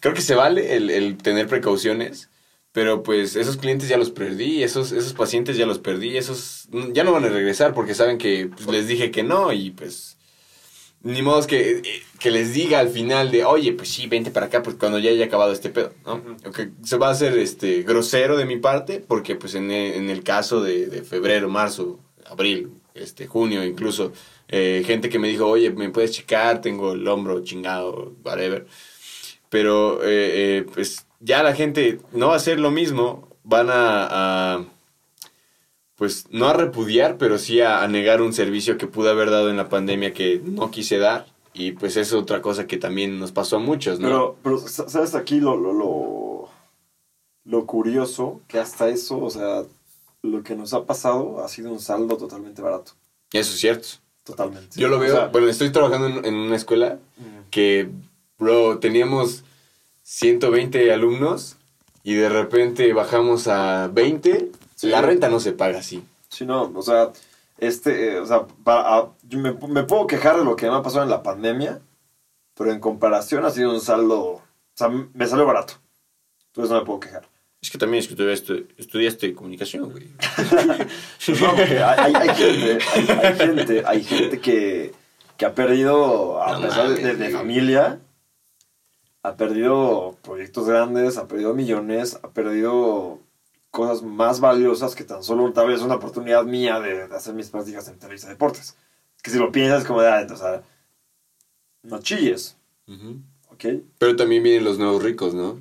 creo 0.00 0.14
que 0.14 0.20
se 0.20 0.34
vale 0.34 0.76
el, 0.76 0.90
el 0.90 1.16
tener 1.16 1.46
precauciones, 1.46 2.30
pero 2.72 3.02
pues 3.02 3.36
esos 3.36 3.56
clientes 3.56 3.88
ya 3.88 3.96
los 3.96 4.10
perdí, 4.10 4.62
esos, 4.62 4.92
esos 4.92 5.14
pacientes 5.14 5.56
ya 5.56 5.66
los 5.66 5.78
perdí, 5.78 6.16
esos 6.16 6.68
ya 6.92 7.04
no 7.04 7.12
van 7.12 7.24
a 7.24 7.28
regresar 7.28 7.72
porque 7.72 7.94
saben 7.94 8.18
que 8.18 8.50
pues, 8.54 8.66
les 8.68 8.86
dije 8.86 9.10
que 9.10 9.22
no 9.22 9.52
y 9.52 9.70
pues 9.70 10.16
ni 11.02 11.22
modo 11.22 11.46
que, 11.46 11.78
eh, 11.78 11.82
que 12.18 12.30
les 12.30 12.52
diga 12.52 12.80
al 12.80 12.88
final 12.88 13.30
de, 13.30 13.44
oye, 13.44 13.72
pues 13.72 13.88
sí, 13.88 14.06
vente 14.08 14.30
para 14.30 14.46
acá 14.46 14.62
pues 14.62 14.76
cuando 14.76 14.98
ya 14.98 15.10
haya 15.10 15.26
acabado 15.26 15.52
este 15.52 15.70
pedo, 15.70 15.92
¿no? 16.04 16.22
Que 16.52 16.70
se 16.82 16.96
va 16.98 17.08
a 17.08 17.12
hacer 17.12 17.38
este, 17.38 17.82
grosero 17.82 18.36
de 18.36 18.44
mi 18.44 18.58
parte 18.58 19.00
porque 19.00 19.36
pues 19.36 19.54
en 19.54 19.70
el, 19.70 19.94
en 19.94 20.10
el 20.10 20.22
caso 20.22 20.60
de, 20.60 20.86
de 20.86 21.02
febrero, 21.02 21.48
marzo, 21.48 22.00
abril, 22.26 22.72
este, 22.94 23.26
junio 23.26 23.64
incluso, 23.64 24.12
eh, 24.48 24.82
gente 24.86 25.08
que 25.08 25.18
me 25.18 25.28
dijo, 25.28 25.46
oye, 25.46 25.70
¿me 25.70 25.90
puedes 25.90 26.12
checar? 26.12 26.60
Tengo 26.60 26.92
el 26.92 27.06
hombro 27.08 27.42
chingado, 27.42 28.14
whatever. 28.24 28.66
Pero 29.48 30.02
eh, 30.02 30.58
eh, 30.58 30.66
pues 30.74 31.06
ya 31.20 31.42
la 31.42 31.54
gente 31.54 32.00
no 32.12 32.28
va 32.28 32.34
a 32.34 32.36
hacer 32.36 32.58
lo 32.60 32.70
mismo, 32.70 33.28
van 33.44 33.70
a, 33.70 34.54
a, 34.56 34.64
pues 35.96 36.26
no 36.30 36.46
a 36.48 36.52
repudiar, 36.52 37.16
pero 37.16 37.38
sí 37.38 37.60
a, 37.60 37.82
a 37.82 37.88
negar 37.88 38.20
un 38.20 38.32
servicio 38.32 38.76
que 38.76 38.86
pude 38.86 39.10
haber 39.10 39.30
dado 39.30 39.48
en 39.50 39.56
la 39.56 39.68
pandemia 39.68 40.12
que 40.12 40.40
no 40.44 40.70
quise 40.70 40.98
dar. 40.98 41.26
Y 41.54 41.72
pues 41.72 41.96
es 41.96 42.12
otra 42.12 42.42
cosa 42.42 42.66
que 42.66 42.76
también 42.76 43.18
nos 43.18 43.32
pasó 43.32 43.56
a 43.56 43.60
muchos, 43.60 43.98
¿no? 43.98 44.08
Pero, 44.08 44.36
pero 44.42 44.58
sa- 44.58 44.90
¿sabes 44.90 45.14
aquí 45.14 45.40
lo, 45.40 45.56
lo, 45.56 45.72
lo, 45.72 46.50
lo 47.44 47.64
curioso? 47.66 48.42
Que 48.46 48.58
hasta 48.58 48.90
eso, 48.90 49.18
o 49.18 49.30
sea, 49.30 49.62
lo 50.20 50.42
que 50.42 50.54
nos 50.54 50.74
ha 50.74 50.84
pasado 50.84 51.42
ha 51.42 51.48
sido 51.48 51.72
un 51.72 51.80
saldo 51.80 52.18
totalmente 52.18 52.60
barato. 52.60 52.92
Eso 53.32 53.54
es 53.54 53.58
cierto. 53.60 53.88
Totalmente. 54.22 54.78
Yo 54.78 54.88
lo 54.88 54.98
veo, 54.98 55.14
O 55.14 55.16
sea, 55.16 55.26
bueno, 55.28 55.48
estoy 55.48 55.70
trabajando 55.70 56.08
en, 56.08 56.24
en 56.26 56.34
una 56.34 56.56
escuela 56.56 56.98
que, 57.50 57.88
bro, 58.38 58.78
teníamos 58.78 59.44
120 60.02 60.92
alumnos 60.92 61.56
y 62.02 62.14
de 62.14 62.28
repente 62.28 62.92
bajamos 62.92 63.48
a 63.48 63.88
20. 63.92 64.50
Sí. 64.74 64.88
La 64.88 65.02
renta 65.02 65.28
no 65.28 65.40
se 65.40 65.52
paga 65.52 65.78
así. 65.78 66.04
Sí, 66.28 66.44
no, 66.46 66.70
o 66.74 66.82
sea, 66.82 67.10
este, 67.58 68.12
eh, 68.14 68.18
o 68.20 68.26
sea, 68.26 68.46
para- 68.62 68.96
a- 68.96 69.08
yo 69.28 69.38
me, 69.38 69.52
me 69.52 69.82
puedo 69.84 70.06
quejar 70.06 70.36
de 70.38 70.44
lo 70.44 70.54
que 70.56 70.68
me 70.68 70.76
ha 70.76 70.82
pasado 70.82 71.02
en 71.04 71.10
la 71.10 71.22
pandemia, 71.22 71.80
pero 72.54 72.70
en 72.72 72.80
comparación 72.80 73.44
ha 73.44 73.50
sido 73.50 73.70
un 73.72 73.80
saldo, 73.80 74.20
o 74.20 74.42
sea, 74.74 74.88
me 74.88 75.26
salió 75.26 75.46
barato. 75.46 75.74
Entonces 76.48 76.70
no 76.72 76.78
me 76.80 76.86
puedo 76.86 77.00
quejar. 77.00 77.26
Es 77.62 77.70
que 77.70 77.78
también 77.78 78.00
es 78.02 78.08
que 78.08 78.14
tú 78.14 78.22
estu- 78.24 78.66
estudiaste 78.76 79.34
comunicación, 79.34 79.90
güey. 79.90 80.08
No, 81.40 81.50
hay, 81.52 81.76
hay- 81.76 82.14
hay 82.14 82.28
gente, 82.36 82.78
hay, 82.94 83.08
hay 83.08 83.34
gente, 83.36 83.82
hay 83.86 84.04
gente 84.04 84.40
que, 84.40 84.92
que 85.36 85.46
ha 85.46 85.54
perdido, 85.54 86.42
a 86.42 86.52
No 86.58 86.60
pesar 86.68 86.88
de, 86.90 86.94
de- 87.02 87.14
de 87.16 87.16
güey. 87.16 87.32
familia, 87.32 87.98
ha 89.26 89.36
perdido 89.36 90.16
proyectos 90.22 90.66
grandes, 90.68 91.16
ha 91.18 91.26
perdido 91.26 91.54
millones, 91.54 92.18
ha 92.22 92.28
perdido 92.30 93.18
cosas 93.70 94.02
más 94.02 94.40
valiosas 94.40 94.94
que 94.94 95.04
tan 95.04 95.22
solo 95.22 95.52
tal 95.52 95.68
vez 95.68 95.82
una 95.82 95.96
oportunidad 95.96 96.44
mía 96.44 96.80
de, 96.80 97.08
de 97.08 97.14
hacer 97.16 97.34
mis 97.34 97.48
prácticas 97.50 97.88
en 97.88 97.98
Televisa 97.98 98.28
Deportes. 98.28 98.76
Que 99.22 99.30
si 99.30 99.38
lo 99.38 99.50
piensas 99.52 99.84
como 99.84 100.00
de, 100.00 100.08
ah, 100.08 100.26
o 100.32 100.36
sea, 100.36 100.62
no 101.82 101.98
chilles. 102.00 102.56
Pero 103.98 104.16
también 104.16 104.42
vienen 104.42 104.64
los 104.64 104.78
nuevos 104.78 105.02
ricos, 105.02 105.34
¿no? 105.34 105.60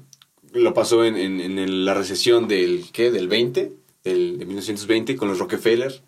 Lo 0.53 0.73
pasó 0.73 1.03
en, 1.03 1.15
en- 1.17 1.41
en 1.41 1.85
la 1.85 1.93
recesión 1.93 2.47
del, 2.47 2.85
¿qué? 2.93 3.11
Del 3.11 3.27
20, 3.27 3.73
del, 4.05 4.37
de 4.37 4.45
1920 4.45 5.17
con 5.17 5.27
los 5.27 5.39
Rockefeller, 5.39 6.01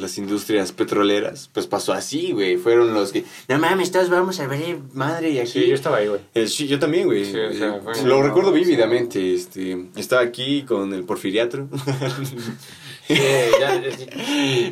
las 0.00 0.16
industrias 0.18 0.70
petroleras. 0.72 1.50
Pues 1.52 1.66
pasó 1.66 1.92
así, 1.92 2.30
güey. 2.32 2.56
Fueron 2.58 2.94
los 2.94 3.10
que, 3.10 3.24
no 3.48 3.58
mames, 3.58 3.90
todos 3.90 4.10
vamos 4.10 4.38
a 4.38 4.46
ver 4.46 4.78
madre 4.92 5.30
y 5.30 5.38
aquí. 5.40 5.50
Sí, 5.50 5.66
yo 5.66 5.74
estaba 5.74 5.96
ahí, 5.96 6.06
güey. 6.08 6.20
Eh, 6.34 6.46
sí, 6.46 6.68
yo 6.68 6.78
también, 6.78 7.06
güey. 7.06 7.24
Sí, 7.24 7.36
o 7.38 7.52
sea, 7.54 7.76
Eh, 7.76 7.80
fue- 7.82 8.02
lo 8.04 8.22
recuerdo 8.22 8.52
vívidamente. 8.52 9.34
Este, 9.34 9.86
estaba 9.96 10.22
aquí 10.22 10.62
con 10.62 10.92
el 10.94 11.02
porfiriatro. 11.04 11.68
Sí, 13.08 13.14
ya- 13.14 13.80
ya- 13.80 13.96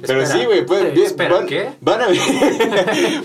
Pero 0.07 0.21
espera. 0.21 0.27
sí, 0.27 0.45
güey. 0.45 0.67
pues, 0.67 1.17
van, 1.17 1.47
¿qué? 1.47 1.71
Van 1.81 2.03
a, 2.03 2.07
venir, 2.09 3.23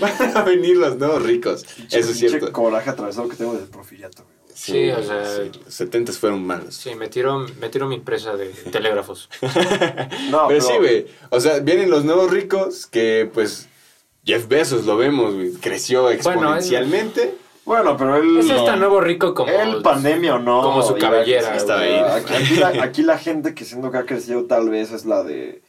van 0.00 0.36
a 0.38 0.42
venir 0.44 0.76
los 0.78 0.96
nuevos 0.96 1.22
ricos. 1.24 1.66
Eso 1.90 2.10
es 2.10 2.18
cierto. 2.18 2.50
Coraje 2.50 2.88
atravesado 2.88 3.28
que 3.28 3.36
tengo 3.36 3.52
del 3.52 3.66
profiliato, 3.68 4.24
güey. 4.24 4.39
Sí, 4.62 4.90
o 4.90 5.02
sea- 5.02 5.24
sí, 5.24 5.50
los 5.64 5.72
70 5.74 6.12
fueron 6.12 6.44
malos. 6.46 6.74
Sí, 6.74 6.94
metieron, 6.94 7.46
metieron 7.60 7.88
mi 7.88 7.94
empresa 7.94 8.36
de 8.36 8.46
telégrafos. 8.72 9.28
No, 10.30 10.48
pero, 10.48 10.60
sí, 10.60 10.72
güey. 10.78 11.06
O 11.30 11.40
sea, 11.40 11.60
vienen 11.60 11.90
los 11.90 12.04
nuevos 12.04 12.30
ricos 12.30 12.86
que, 12.86 13.30
pues, 13.32 13.68
Jeff 14.24 14.46
Bezos, 14.48 14.84
lo 14.84 14.96
vemos, 14.96 15.34
güey. 15.34 15.52
Creció 15.54 16.10
exponencialmente. 16.10 17.34
Bueno, 17.64 17.96
pero 17.96 18.16
él... 18.16 18.38
Es 18.38 18.50
este 18.50 18.76
nuevo 18.76 19.00
rico 19.00 19.32
como... 19.34 19.50
Él, 19.50 19.80
pandemia 19.82 20.34
o 20.34 20.38
no. 20.38 20.60
como 20.62 20.82
su 20.82 20.96
cabellera, 20.96 21.50
crecer. 21.50 21.66
güey. 21.76 21.98
Aquí, 21.98 22.34
aquí 22.34 22.54
la, 22.56 22.68
aquí 22.82 23.02
la 23.02 23.18
gente 23.26 23.54
que 23.54 23.64
siendo 23.64 23.90
que 23.90 23.98
ha 23.98 24.04
crecido 24.06 24.44
tal 24.44 24.68
vez 24.70 24.92
es 24.92 25.04
la 25.06 25.22
de... 25.22 25.62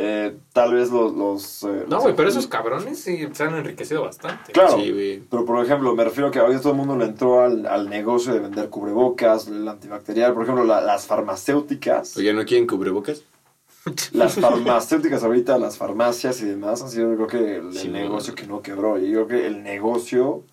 eh, 0.00 0.38
tal 0.52 0.74
vez 0.74 0.92
los... 0.92 1.12
los 1.12 1.64
eh, 1.64 1.84
No, 1.88 2.00
güey, 2.00 2.14
pero 2.14 2.28
esos 2.28 2.46
cabrones 2.46 3.00
sí 3.00 3.26
se 3.32 3.42
han 3.42 3.56
enriquecido 3.56 4.02
bastante. 4.02 4.52
Claro. 4.52 4.78
Sí. 4.78 5.24
Pero 5.28 5.44
por 5.44 5.64
ejemplo, 5.64 5.92
me 5.96 6.04
refiero 6.04 6.28
a 6.28 6.30
que 6.30 6.38
ahorita 6.38 6.60
todo 6.60 6.70
el 6.72 6.78
mundo 6.78 6.96
le 6.96 7.06
entró 7.06 7.40
al, 7.40 7.66
al 7.66 7.90
negocio 7.90 8.32
de 8.32 8.38
vender 8.38 8.68
cubrebocas, 8.70 9.48
el 9.48 9.66
antibacterial. 9.66 10.34
Por 10.34 10.44
ejemplo, 10.44 10.64
la- 10.64 10.80
las 10.80 11.08
farmacéuticas. 11.08 12.16
Oye, 12.16 12.32
¿no 12.32 12.44
quieren 12.44 12.68
cubrebocas? 12.68 13.24
Las 14.12 14.34
farmacéuticas 14.40 15.24
ahorita, 15.24 15.58
las 15.58 15.76
farmacias 15.78 16.40
y 16.42 16.44
demás, 16.44 16.80
han 16.80 16.90
sido 16.90 17.10
yo 17.10 17.26
creo 17.26 17.26
que 17.26 17.56
el, 17.56 17.92
negocio 17.92 18.36
que 18.36 18.46
no 18.46 18.62
quebró. 18.62 19.00
Y 19.00 19.10
yo 19.10 19.26
creo 19.26 19.40
que 19.40 19.46
el 19.48 19.64
negocio 19.64 20.44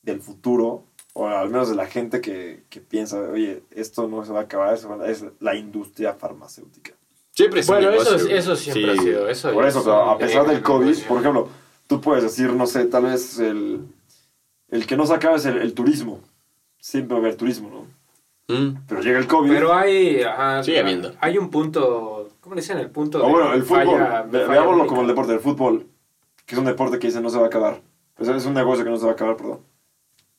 del 0.00 0.22
futuro, 0.22 0.84
o 1.12 1.26
al 1.28 1.50
menos 1.50 1.68
de 1.68 1.74
la 1.74 1.86
gente 1.86 2.22
que, 2.22 2.62
que 2.70 2.80
piensa, 2.80 3.20
oye, 3.20 3.62
esto 3.70 4.08
no 4.08 4.24
se 4.24 4.32
va 4.32 4.40
a 4.40 4.42
acabar, 4.44 4.72
es 5.06 5.26
la 5.40 5.56
industria 5.56 6.14
farmacéutica. 6.14 6.94
Siempre 7.38 7.60
es 7.60 7.68
un 7.68 7.74
Bueno, 7.76 7.90
eso, 7.92 8.18
güey. 8.18 8.32
eso 8.36 8.56
siempre 8.56 8.92
Sí. 8.94 8.98
ha 8.98 9.02
sido. 9.02 9.28
Eso 9.28 9.52
Por 9.52 9.64
es 9.64 9.76
eso, 9.76 9.92
a 9.92 10.12
un 10.14 10.18
pesar 10.18 10.46
del 10.46 10.60
COVID, 10.60 10.86
negocio. 10.86 11.06
por 11.08 11.18
ejemplo, 11.20 11.48
tú 11.86 12.00
puedes 12.00 12.24
decir, 12.24 12.52
no 12.52 12.66
sé, 12.66 12.84
tal 12.86 13.04
vez 13.04 13.38
el, 13.38 13.80
el 14.70 14.86
que 14.86 14.96
no 14.96 15.06
se 15.06 15.14
acaba 15.14 15.36
es 15.36 15.46
el, 15.46 15.58
el 15.58 15.72
turismo. 15.72 16.20
Siempre 16.80 17.14
va 17.14 17.20
a 17.20 17.24
haber 17.26 17.36
turismo, 17.36 17.70
¿no? 17.70 18.54
Mm. 18.54 18.78
Pero 18.88 19.02
llega 19.02 19.18
el 19.20 19.26
COVID. 19.28 19.50
Pero 19.50 19.72
hay. 19.72 20.22
ajá, 20.22 20.62
Sigue 20.64 20.80
habiendo. 20.80 21.12
Hay 21.20 21.38
un 21.38 21.48
punto. 21.50 22.28
¿Cómo 22.40 22.54
le 22.56 22.60
dicen? 22.62 22.78
El 22.78 22.90
punto. 22.90 23.22
o 23.22 23.26
de 23.26 23.32
bueno, 23.32 23.52
el 23.52 23.62
fútbol, 23.62 23.84
falla- 23.86 24.22
ve- 24.22 24.40
falla 24.40 24.48
veámoslo 24.52 24.72
única. 24.78 24.88
como 24.88 25.02
el 25.02 25.06
deporte 25.08 25.32
del 25.32 25.40
fútbol. 25.40 25.86
que 26.46 26.54
es 26.54 26.58
un 26.58 26.64
deporte 26.64 26.98
que 26.98 27.06
dice 27.08 27.20
no 27.20 27.28
se 27.30 27.36
va 27.38 27.44
a 27.44 27.46
acabar. 27.48 27.82
Pues 28.14 28.28
es 28.30 28.46
un 28.46 28.54
negocio 28.54 28.82
que 28.82 28.90
no 28.90 28.96
se 28.96 29.04
va 29.04 29.10
a 29.10 29.14
acabar, 29.14 29.36
perdón. 29.36 29.60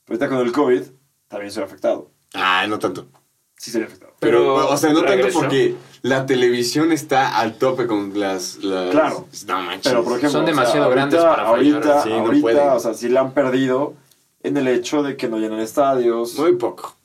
Pero 0.05 0.15
ahorita 0.19 0.27
con 0.27 0.39
el 0.45 0.51
COVID 0.51 0.81
también 1.29 1.51
soy 1.51 1.63
afectado. 1.63 2.09
Ah, 2.33 2.65
no 2.67 2.77
tanto. 2.79 3.05
Sí 3.59 3.71
sería 3.71 3.87
afectado. 3.87 4.13
Pero, 4.19 4.39
Pero 4.55 4.69
o 4.69 4.77
sea, 4.77 4.93
no 4.93 5.03
tanto 5.03 5.27
porque 5.33 5.75
la 6.01 6.25
televisión 6.25 6.93
está 6.93 7.37
al 7.37 7.57
tope 7.57 7.87
con 7.87 8.17
las... 8.17 8.55
las- 8.63 8.89
Claro. 8.91 9.27
No 9.47 9.61
manches. 9.61 9.91
Pero 9.91 10.03
por 10.05 10.13
ejemplo, 10.17 10.29
Son 10.31 10.43
o 10.43 10.45
sea, 10.45 10.53
demasiado 10.55 10.83
ahorita- 10.85 10.95
grandes 10.95 11.19
para 11.21 11.35
fallar. 11.45 11.73
ahorita, 11.75 12.03
Sí, 12.03 12.09
no 12.09 12.15
ahorita, 12.19 12.73
o 12.75 12.79
sea, 12.79 12.93
sí 12.93 13.09
la 13.09 13.19
han 13.19 13.33
perdido 13.33 13.93
en 14.43 14.55
el 14.55 14.69
hecho 14.69 15.03
de 15.03 15.17
que 15.17 15.27
no 15.27 15.39
llenan 15.39 15.59
estadios, 15.59 16.39
Muy 16.39 16.55
poco. 16.55 16.95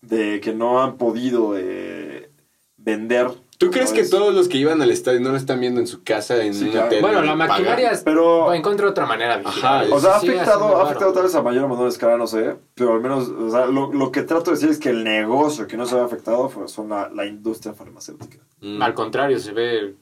de 0.00 0.40
que 0.40 0.54
no 0.54 0.82
han 0.82 0.96
podido 0.96 1.52
eh, 1.58 2.30
vender. 2.78 3.30
¿Tú 3.58 3.70
crees 3.72 3.92
que 3.92 4.04
todos 4.04 4.32
los 4.32 4.46
que 4.48 4.56
iban 4.58 4.80
al 4.80 4.90
estadio 4.92 5.18
no 5.20 5.30
lo 5.30 5.36
están 5.36 5.58
viendo 5.60 5.80
en 5.80 5.86
su 5.88 6.04
casa, 6.04 6.42
en 6.44 6.54
Sí, 6.54 6.64
un 6.66 6.70
claro. 6.70 6.86
hotel? 6.86 7.00
Bueno, 7.02 7.22
la 7.22 7.34
maquinaria 7.34 7.90
es- 7.90 8.02
Pero, 8.04 8.54
encuentra 8.54 8.88
otra 8.88 9.04
manera 9.04 9.38
de 9.38 9.44
Ajá, 9.46 9.82
o 9.90 9.98
sea, 9.98 10.12
ha 10.12 10.16
afectado, 10.18 10.76
ha 10.76 10.84
afectado 10.84 11.12
tal 11.12 11.24
vez 11.24 11.34
a 11.34 11.42
mayor 11.42 11.64
o 11.64 11.68
menor 11.68 11.88
escala, 11.88 12.16
no 12.16 12.28
sé, 12.28 12.56
pero 12.74 12.94
al 12.94 13.00
menos, 13.00 13.28
o 13.28 13.50
sea, 13.50 13.66
lo, 13.66 13.92
lo 13.92 14.12
que 14.12 14.22
trato 14.22 14.50
de 14.52 14.56
decir 14.56 14.70
es 14.70 14.78
que 14.78 14.90
el 14.90 15.02
negocio 15.02 15.66
que 15.66 15.76
no 15.76 15.86
se 15.86 15.98
ha 15.98 16.04
afectado 16.04 16.48
fue, 16.48 16.68
son 16.68 16.88
la, 16.90 17.08
la 17.12 17.26
industria 17.26 17.74
farmacéutica. 17.74 18.38
Mm, 18.60 18.80
Al 18.80 18.94
contrario, 18.94 19.38
se 19.40 19.52
ve 19.52 19.96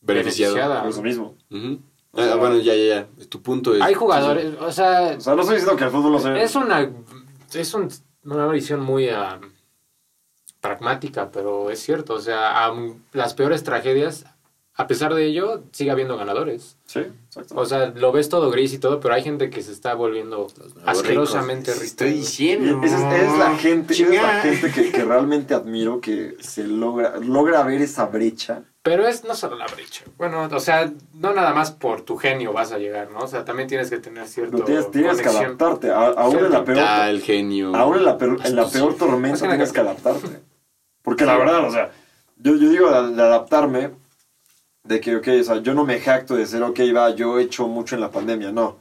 beneficiada. 0.00 0.80
Por 0.82 0.90
eso 0.90 1.02
mismo. 1.02 1.34
O 2.12 2.20
sea, 2.22 2.32
Ah, 2.32 2.36
bueno, 2.36 2.56
ya, 2.58 2.74
ya, 2.74 3.06
ya. 3.18 3.26
Tu 3.28 3.40
punto 3.42 3.74
es... 3.74 3.80
Hay 3.82 3.94
jugadores, 3.94 4.54
o 4.60 4.72
sea, 4.72 5.14
O 5.16 5.20
sea, 5.20 5.34
no 5.34 5.42
estoy 5.42 5.56
diciendo 5.56 5.76
que 5.76 5.84
el 5.84 5.90
fútbol 5.90 6.12
no 6.12 6.18
se... 6.18 6.42
es 6.42 6.54
una 6.56 6.90
es 7.54 7.74
un- 7.74 7.88
una 8.24 8.46
visión 8.48 8.80
muy 8.80 9.08
ah, 9.08 9.38
pragmática, 10.60 11.30
pero 11.32 11.70
es 11.70 11.80
cierto, 11.80 12.14
o 12.14 12.20
sea, 12.20 12.70
las 13.12 13.34
peores 13.34 13.62
tragedias, 13.64 14.24
a 14.74 14.86
pesar 14.86 15.14
de 15.14 15.26
ello, 15.26 15.62
sigue 15.72 15.90
habiendo 15.90 16.16
ganadores. 16.16 16.76
Sí, 16.86 17.00
exacto. 17.26 17.54
O 17.56 17.66
sea, 17.66 17.86
lo 17.94 18.12
ves 18.12 18.28
todo 18.28 18.50
gris 18.50 18.72
y 18.72 18.78
todo, 18.78 18.98
pero 19.00 19.14
hay 19.14 19.22
gente 19.22 19.50
que 19.50 19.62
se 19.62 19.72
está 19.72 19.94
volviendo 19.94 20.46
asquerosamente 20.86 21.72
rica. 21.72 21.84
Estoy 21.84 22.12
diciendo. 22.12 22.80
esa 22.84 23.16
es, 23.16 23.24
es 23.30 23.38
la 23.38 23.56
gente, 23.56 23.92
es 23.94 24.10
la 24.10 24.40
gente 24.40 24.70
que, 24.72 24.90
que 24.92 25.04
realmente 25.04 25.54
admiro 25.54 26.00
que 26.00 26.36
se 26.40 26.64
logra, 26.64 27.16
logra 27.18 27.62
ver 27.62 27.82
esa 27.82 28.06
brecha. 28.06 28.62
Pero 28.82 29.06
es 29.06 29.24
no 29.24 29.34
solo 29.34 29.56
la 29.56 29.66
brecha. 29.66 30.04
Bueno, 30.16 30.48
o 30.50 30.60
sea, 30.60 30.90
no 31.12 31.34
nada 31.34 31.52
más 31.52 31.70
por 31.70 32.00
tu 32.00 32.16
genio 32.16 32.54
vas 32.54 32.72
a 32.72 32.78
llegar, 32.78 33.10
¿no? 33.10 33.18
O 33.18 33.28
sea, 33.28 33.44
también 33.44 33.68
tienes 33.68 33.90
que 33.90 33.98
tener 33.98 34.26
cierto 34.26 34.52
Pero 34.52 34.64
tienes, 34.64 34.90
tienes 34.90 35.20
que 35.20 35.28
adaptarte. 35.28 35.90
Aún 35.92 36.38
en 36.38 36.50
la 36.50 36.64
peor, 36.64 36.78
Ah, 36.80 37.10
el 37.10 37.20
genio. 37.20 37.76
aún 37.76 37.98
en 37.98 38.04
la 38.06 38.16
peor, 38.16 38.38
en 38.42 38.56
la 38.56 38.66
peor 38.66 38.88
Más 38.92 38.96
tormenta 38.96 39.38
nada 39.42 39.48
tienes 39.56 39.72
que 39.72 39.80
adaptarte. 39.80 40.40
Porque 41.02 41.24
la 41.24 41.36
verdad, 41.36 41.66
o 41.66 41.70
sea, 41.70 41.90
yo, 42.36 42.56
yo 42.56 42.68
digo 42.68 42.90
de, 42.90 43.14
de 43.14 43.22
adaptarme, 43.22 43.90
de 44.84 45.00
que, 45.00 45.16
ok, 45.16 45.28
o 45.40 45.44
sea, 45.44 45.56
yo 45.58 45.74
no 45.74 45.84
me 45.84 46.00
jacto 46.00 46.34
de 46.34 46.40
decir, 46.40 46.62
ok, 46.62 46.80
va, 46.94 47.10
yo 47.14 47.38
he 47.38 47.42
hecho 47.42 47.68
mucho 47.68 47.94
en 47.94 48.00
la 48.00 48.10
pandemia, 48.10 48.52
no. 48.52 48.78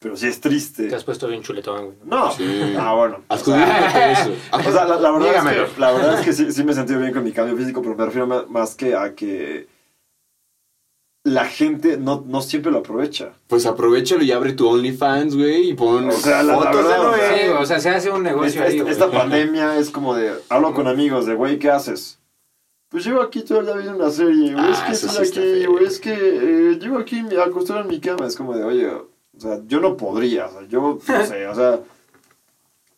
Pero 0.00 0.16
sí 0.16 0.28
es 0.28 0.40
triste. 0.40 0.88
Te 0.88 0.94
has 0.94 1.02
puesto 1.02 1.26
bien 1.26 1.42
chuletón, 1.42 1.86
güey. 1.86 1.96
No. 2.04 2.30
Sí. 2.30 2.74
Ah, 2.78 2.94
bueno. 2.94 3.24
O 3.26 3.36
sea, 3.36 4.12
eso. 4.12 4.32
O 4.52 4.62
sea, 4.62 4.84
la, 4.84 4.96
la 5.00 5.10
verdad, 5.10 5.34
es 5.34 5.72
que, 5.74 5.80
la 5.80 5.90
verdad 5.90 6.20
es 6.20 6.24
que 6.24 6.32
sí, 6.32 6.52
sí 6.52 6.62
me 6.62 6.70
he 6.70 6.74
sentido 6.74 7.00
bien 7.00 7.12
con 7.12 7.24
mi 7.24 7.32
cambio 7.32 7.56
físico, 7.56 7.82
pero 7.82 7.96
me 7.96 8.04
refiero 8.04 8.46
más 8.48 8.76
que 8.76 8.94
a 8.94 9.14
que 9.14 9.66
la 11.24 11.44
gente 11.46 11.96
no, 11.98 12.24
no 12.26 12.40
siempre 12.40 12.70
lo 12.72 12.78
aprovecha. 12.78 13.32
Pues 13.48 13.66
aprovechalo 13.66 14.22
y 14.22 14.32
abre 14.32 14.52
tu 14.54 14.68
OnlyFans, 14.68 15.36
güey, 15.36 15.70
y 15.70 15.74
pon 15.74 16.08
O 16.08 16.12
sea, 16.12 16.42
la- 16.42 16.52
la 16.54 16.58
fotos 16.58 16.76
verdad, 16.76 17.08
o 17.10 17.14
sea, 17.16 17.28
Sí, 17.38 17.46
Noé. 17.46 17.58
o 17.58 17.66
sea, 17.66 17.80
se 17.80 17.90
hace 17.90 18.10
un 18.10 18.22
negocio 18.22 18.60
Esta, 18.62 18.64
ahí, 18.72 18.80
güey. 18.80 18.92
esta 18.92 19.10
pandemia 19.10 19.76
es 19.78 19.90
como 19.90 20.14
de, 20.14 20.32
hablo 20.48 20.72
con 20.72 20.86
amigos 20.88 21.26
de, 21.26 21.34
güey, 21.34 21.58
¿qué 21.58 21.70
haces? 21.70 22.18
Pues 22.88 23.04
llevo 23.04 23.20
aquí 23.20 23.42
todo 23.42 23.60
el 23.60 23.66
día 23.66 23.74
viendo 23.74 23.96
una 23.96 24.10
serie, 24.10 24.54
güey, 24.54 24.70
es 24.70 24.78
Ah, 24.78 24.84
que 24.86 24.92
estoy 24.92 25.26
sí 25.26 25.38
aquí, 25.38 25.66
güey, 25.66 25.84
es 25.84 26.00
que 26.00 26.12
eh, 26.14 26.78
llevo 26.80 26.98
aquí 26.98 27.22
me 27.22 27.36
acostumbrado 27.36 27.82
en 27.82 27.88
mi 27.94 28.00
cama, 28.00 28.26
es 28.26 28.34
como 28.34 28.56
de, 28.56 28.64
oye, 28.64 28.86
o 28.88 29.06
sea, 29.36 29.60
yo 29.66 29.80
no 29.80 29.96
podría, 29.96 30.46
o 30.46 30.50
sea, 30.52 30.62
yo, 30.68 30.98
no 31.06 31.24
sé, 31.26 31.46
o 31.46 31.54
sea, 31.54 31.80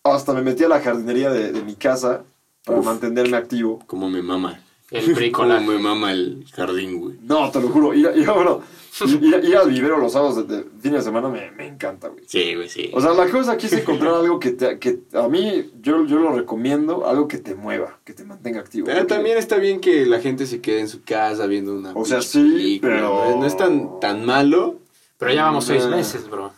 hasta 0.04 0.32
me 0.32 0.42
metí 0.42 0.62
a 0.64 0.68
la 0.68 0.80
jardinería 0.80 1.30
de, 1.30 1.50
de 1.52 1.62
mi 1.62 1.74
casa 1.74 2.22
para 2.64 2.78
Uf. 2.78 2.84
mantenerme 2.86 3.36
activo. 3.36 3.80
Como 3.86 4.08
me 4.08 4.22
mama. 4.22 4.60
El 4.90 5.04
Como 5.04 5.14
bricolaje. 5.16 5.66
me 5.66 5.78
mama 5.78 6.12
el 6.12 6.44
jardín, 6.54 6.98
güey. 7.00 7.16
No, 7.22 7.50
te 7.50 7.60
lo 7.60 7.68
juro, 7.68 7.94
ir, 7.94 8.08
a- 8.08 8.16
ir, 8.16 8.26
bueno, 8.30 8.60
ir, 9.06 9.44
ir 9.44 9.56
al 9.56 9.70
vivero 9.70 9.98
los 9.98 10.12
sábados 10.12 10.48
de, 10.48 10.56
de 10.56 10.64
fin 10.80 10.92
de 10.92 11.00
semana 11.02 11.28
me, 11.28 11.50
me 11.52 11.66
encanta, 11.68 12.08
güey. 12.08 12.24
Sí, 12.26 12.54
güey, 12.56 12.68
sí. 12.68 12.90
O 12.92 13.00
sea, 13.00 13.12
la 13.12 13.28
cosa 13.30 13.52
aquí 13.52 13.66
es 13.66 13.72
encontrar 13.74 14.14
algo 14.14 14.40
que, 14.40 14.50
te, 14.50 14.78
que 14.78 14.98
a 15.12 15.28
mí, 15.28 15.70
yo, 15.80 16.04
yo 16.06 16.18
lo 16.18 16.32
recomiendo, 16.32 17.06
algo 17.06 17.28
que 17.28 17.38
te 17.38 17.54
mueva, 17.54 17.98
que 18.04 18.12
te 18.14 18.24
mantenga 18.24 18.60
activo. 18.60 18.86
Pero 18.86 18.98
porque- 19.00 19.14
también 19.14 19.38
está 19.38 19.56
bien 19.56 19.80
que 19.80 20.06
la 20.06 20.20
gente 20.20 20.46
se 20.46 20.60
quede 20.60 20.80
en 20.80 20.88
su 20.88 21.02
casa 21.04 21.46
viendo 21.46 21.72
una 21.74 21.92
O 21.94 22.04
sea, 22.04 22.20
sí, 22.22 22.40
película, 22.42 22.94
pero- 22.96 23.30
¿no? 23.30 23.36
No 23.40 23.46
es 23.46 23.56
tan, 23.56 24.00
tan 24.00 24.24
malo. 24.26 24.76
Pero 25.18 25.32
ya 25.34 25.44
vamos 25.44 25.66
seis 25.66 25.86
meses, 25.86 26.28
bro. 26.28 26.52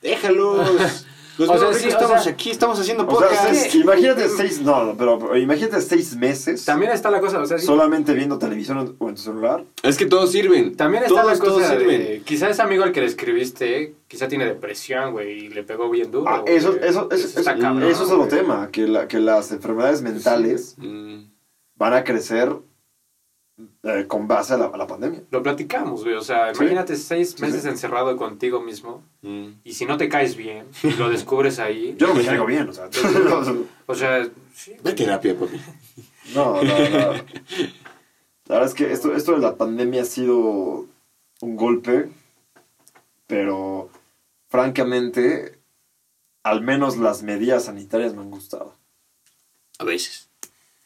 Déjalos. 0.00 1.03
Los 1.36 1.48
O 1.48 1.58
sea, 1.58 1.72
sí, 1.74 1.86
o 1.86 1.88
estamos 1.90 2.22
sea- 2.22 2.32
aquí, 2.32 2.50
estamos 2.50 2.78
haciendo 2.78 3.04
O 3.06 3.10
sea, 3.18 3.28
podcast. 3.28 3.54
seis- 3.54 3.74
imagínate 3.74 4.28
seis, 4.28 4.60
no, 4.62 4.94
pero, 4.96 5.36
imagínate 5.36 5.80
seis 5.80 6.14
meses 6.16 6.64
También 6.64 6.92
está 6.92 7.10
la 7.10 7.20
cosa, 7.20 7.40
o 7.40 7.46
sea, 7.46 7.58
sí, 7.58 7.66
solamente 7.66 8.14
viendo 8.14 8.38
televisión 8.38 8.94
o 8.98 9.08
en 9.08 9.14
tu 9.16 9.20
celular. 9.22 9.64
Es 9.82 9.96
que 9.96 10.06
todos 10.06 10.30
sirven. 10.30 10.76
también 10.76 11.02
está 11.02 11.22
todos, 11.22 11.32
la 11.32 11.38
cosa 11.38 11.44
todos 11.62 11.66
sirven. 11.66 12.00
de, 12.00 12.22
quizá 12.24 12.48
ese 12.48 12.62
amigo 12.62 12.84
al 12.84 12.92
que 12.92 13.00
le 13.00 13.06
escribiste, 13.06 13.94
quizá 14.06 14.28
tiene 14.28 14.44
depresión, 14.46 15.12
güey, 15.12 15.46
y 15.46 15.48
le 15.48 15.64
pegó 15.64 15.90
bien 15.90 16.10
duro. 16.12 16.26
Ah, 16.28 16.42
eso, 16.46 16.76
eso, 16.76 17.08
eso, 17.10 17.26
está 17.26 17.40
eso- 17.52 17.60
cabrón, 17.60 17.82
eso 17.90 18.04
es 18.04 18.10
otro 18.10 18.28
tema, 18.28 18.68
que, 18.70 18.86
la, 18.86 19.08
que 19.08 19.18
las 19.18 19.50
enfermedades 19.50 20.02
mentales 20.02 20.76
Mm. 20.78 21.24
van 21.76 21.94
a 21.94 22.04
crecer 22.04 22.54
eh, 23.84 24.04
con 24.08 24.26
base 24.26 24.54
a 24.54 24.56
la, 24.58 24.66
a 24.66 24.76
la 24.76 24.86
pandemia. 24.86 25.22
Lo 25.30 25.42
platicamos, 25.42 26.02
güey, 26.02 26.14
o 26.16 26.22
sea, 26.22 26.52
Sí. 26.54 26.60
imagínate 26.62 26.96
seis 26.96 27.34
Sí, 27.36 27.42
meses 27.42 27.62
sí. 27.62 27.68
encerrado 27.68 28.16
contigo 28.16 28.60
mismo, 28.60 29.02
Mm. 29.22 29.48
y 29.64 29.72
si 29.74 29.86
no 29.86 29.96
te 29.96 30.08
caes 30.08 30.36
bien, 30.36 30.66
y 30.82 30.90
lo 30.92 31.08
descubres 31.08 31.58
ahí. 31.58 31.94
Yo 31.98 32.08
no 32.08 32.14
me 32.14 32.24
caigo 32.24 32.46
bien, 32.46 32.68
o 32.68 32.72
sea. 32.72 32.88
O 33.86 33.94
sea, 33.94 34.26
sí. 34.54 34.74
A 34.84 34.94
terapia, 34.94 35.38
papi. 35.38 35.60
No, 36.34 36.62
no, 36.62 36.62
no. 36.62 37.12
La 38.46 38.56
verdad 38.56 38.68
es 38.68 38.74
que 38.74 38.92
esto, 38.92 39.14
esto 39.14 39.32
de 39.32 39.38
la 39.38 39.56
pandemia 39.56 40.02
ha 40.02 40.06
sido 40.06 40.86
un 41.40 41.56
golpe, 41.56 42.10
pero 43.26 43.88
francamente, 44.48 45.58
al 46.42 46.60
menos 46.62 46.96
las 46.98 47.22
medidas 47.22 47.64
sanitarias 47.66 48.14
me 48.14 48.22
han 48.22 48.30
gustado. 48.30 48.74
A 49.78 49.84
veces. 49.84 50.28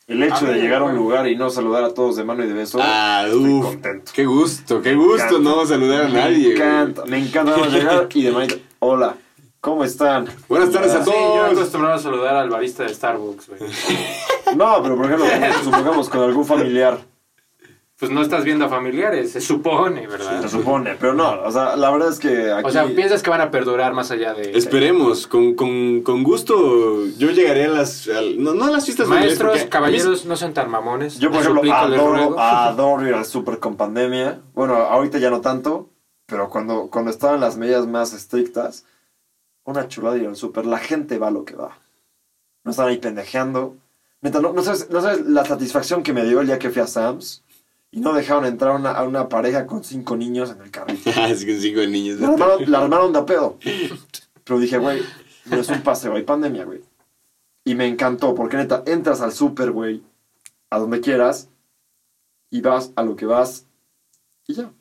El 0.08 0.22
hecho 0.22 0.46
de 0.46 0.54
mí, 0.54 0.60
llegar 0.62 0.80
a 0.82 0.84
un 0.86 0.96
lugar 0.96 1.28
y 1.28 1.36
no 1.36 1.50
saludar 1.50 1.84
a 1.84 1.92
todos 1.94 2.16
de 2.16 2.24
mano 2.24 2.42
y 2.42 2.46
de 2.48 2.54
beso, 2.54 2.78
Ah, 2.82 3.24
estoy 3.26 3.60
contento. 3.60 4.10
Qué 4.14 4.24
gusto, 4.24 4.80
qué 4.82 4.94
Me 4.96 5.04
gusto 5.04 5.36
encanta. 5.36 5.38
no 5.50 5.66
saludar 5.66 6.06
a 6.06 6.08
nadie. 6.08 6.38
Me 6.38 6.44
güey. 6.44 6.52
encanta, 6.56 7.04
me 7.04 7.18
encanta 7.18 7.66
llegar 7.68 8.08
y 8.14 8.22
de 8.22 8.30
manita, 8.32 8.54
hola, 8.78 9.16
¿cómo 9.60 9.84
están? 9.84 10.26
Buenas 10.48 10.70
tardes 10.70 10.94
a 10.94 11.04
Sí, 11.04 11.10
yo 11.10 11.16
todos. 11.16 11.52
acostumbrado 11.52 11.94
a 11.96 11.98
saludar 11.98 12.36
al 12.36 12.48
barista 12.48 12.84
de 12.84 12.94
Starbucks, 12.94 13.48
güey. 13.50 13.60
No, 14.56 14.82
pero 14.82 14.96
por 14.96 15.04
ejemplo, 15.04 15.26
supongamos 15.62 16.08
con 16.08 16.22
algún 16.22 16.46
familiar, 16.46 16.98
Pues 17.98 18.12
no 18.12 18.22
estás 18.22 18.44
viendo 18.44 18.64
a 18.64 18.68
familiares, 18.68 19.32
se 19.32 19.40
supone, 19.40 20.06
¿verdad? 20.06 20.40
se 20.40 20.48
supone, 20.48 20.94
pero 21.00 21.14
no, 21.14 21.42
o 21.42 21.50
sea, 21.50 21.74
la 21.74 21.90
verdad 21.90 22.10
es 22.10 22.20
que 22.20 22.52
aquí... 22.52 22.64
O 22.68 22.70
sea, 22.70 22.86
piensas 22.86 23.24
que 23.24 23.30
van 23.30 23.40
a 23.40 23.50
perdurar 23.50 23.92
más 23.92 24.12
allá 24.12 24.34
de... 24.34 24.52
Esperemos, 24.56 25.26
con, 25.26 25.54
con, 25.54 26.02
con 26.02 26.22
gusto. 26.22 27.06
Yo 27.18 27.32
llegaré 27.32 27.64
a 27.64 27.68
las. 27.70 28.06
al- 28.08 28.40
no, 28.40 28.54
no 28.54 28.66
a 28.66 28.70
las 28.70 28.84
fiestas 28.84 29.08
Maestros, 29.08 29.62
a 29.62 29.68
caballeros, 29.68 30.26
no 30.26 30.36
sean 30.36 30.54
tan 30.54 30.70
mamones. 30.70 31.18
Yo, 31.18 31.32
por 31.32 31.40
ejemplo, 31.40 31.60
suplico, 31.60 31.76
adoro, 31.76 32.36
adoro 32.38 33.08
ir 33.08 33.14
al 33.14 33.24
súper 33.24 33.58
con 33.58 33.74
pandemia. 33.74 34.42
Bueno, 34.54 34.76
ahorita 34.76 35.18
ya 35.18 35.30
no 35.30 35.40
tanto, 35.40 35.90
pero 36.26 36.48
cuando, 36.50 36.90
cuando 36.90 37.10
estaban 37.10 37.40
las 37.40 37.56
medidas 37.56 37.88
más 37.88 38.12
estrictas, 38.12 38.84
una 39.64 39.88
chulada 39.88 40.18
ir 40.18 40.28
al 40.28 40.36
súper. 40.36 40.66
La 40.66 40.78
gente 40.78 41.18
va 41.18 41.28
a 41.28 41.32
lo 41.32 41.44
que 41.44 41.56
va. 41.56 41.76
No 42.62 42.70
están 42.70 42.86
ahí 42.86 42.98
pendejeando. 42.98 43.74
Neta, 44.20 44.40
no, 44.40 44.52
no 44.52 44.62
sabes, 44.62 44.88
no 44.88 45.00
sabes 45.00 45.26
la 45.26 45.44
satisfacción 45.44 46.04
que 46.04 46.12
me 46.12 46.24
dio 46.24 46.40
el 46.40 46.46
día 46.46 46.60
que 46.60 46.70
fui 46.70 46.80
a 46.80 46.86
Sam's 46.86 47.42
y 47.90 48.00
no 48.00 48.12
dejaron 48.12 48.44
entrar 48.44 48.72
a 48.72 48.76
una, 48.76 48.90
a 48.92 49.06
una 49.06 49.28
pareja 49.28 49.66
con 49.66 49.82
cinco 49.84 50.16
niños 50.16 50.50
en 50.50 50.60
el 50.62 50.70
carrito. 50.70 51.10
Ah, 51.16 51.28
es 51.30 51.44
que 51.44 51.58
cinco 51.58 51.80
niños. 51.82 52.20
La 52.20 52.28
armaron, 52.28 52.70
la 52.70 52.78
armaron 52.82 53.12
de 53.12 53.22
pedo. 53.22 53.58
Pero 54.44 54.58
dije, 54.60 54.78
güey, 54.78 55.02
no 55.46 55.56
es 55.56 55.68
un 55.68 55.82
paseo, 55.82 56.14
hay 56.14 56.22
pandemia, 56.22 56.64
güey. 56.64 56.82
Y 57.64 57.74
me 57.74 57.86
encantó, 57.86 58.34
porque 58.34 58.56
neta, 58.56 58.82
entras 58.86 59.20
al 59.20 59.32
súper, 59.32 59.72
güey, 59.72 60.02
a 60.70 60.78
donde 60.78 61.00
quieras, 61.00 61.50
y 62.50 62.60
vas 62.62 62.92
a 62.96 63.02
lo 63.02 63.14
que 63.16 63.26
vas, 63.26 63.66
y 64.46 64.54
ya. 64.54 64.72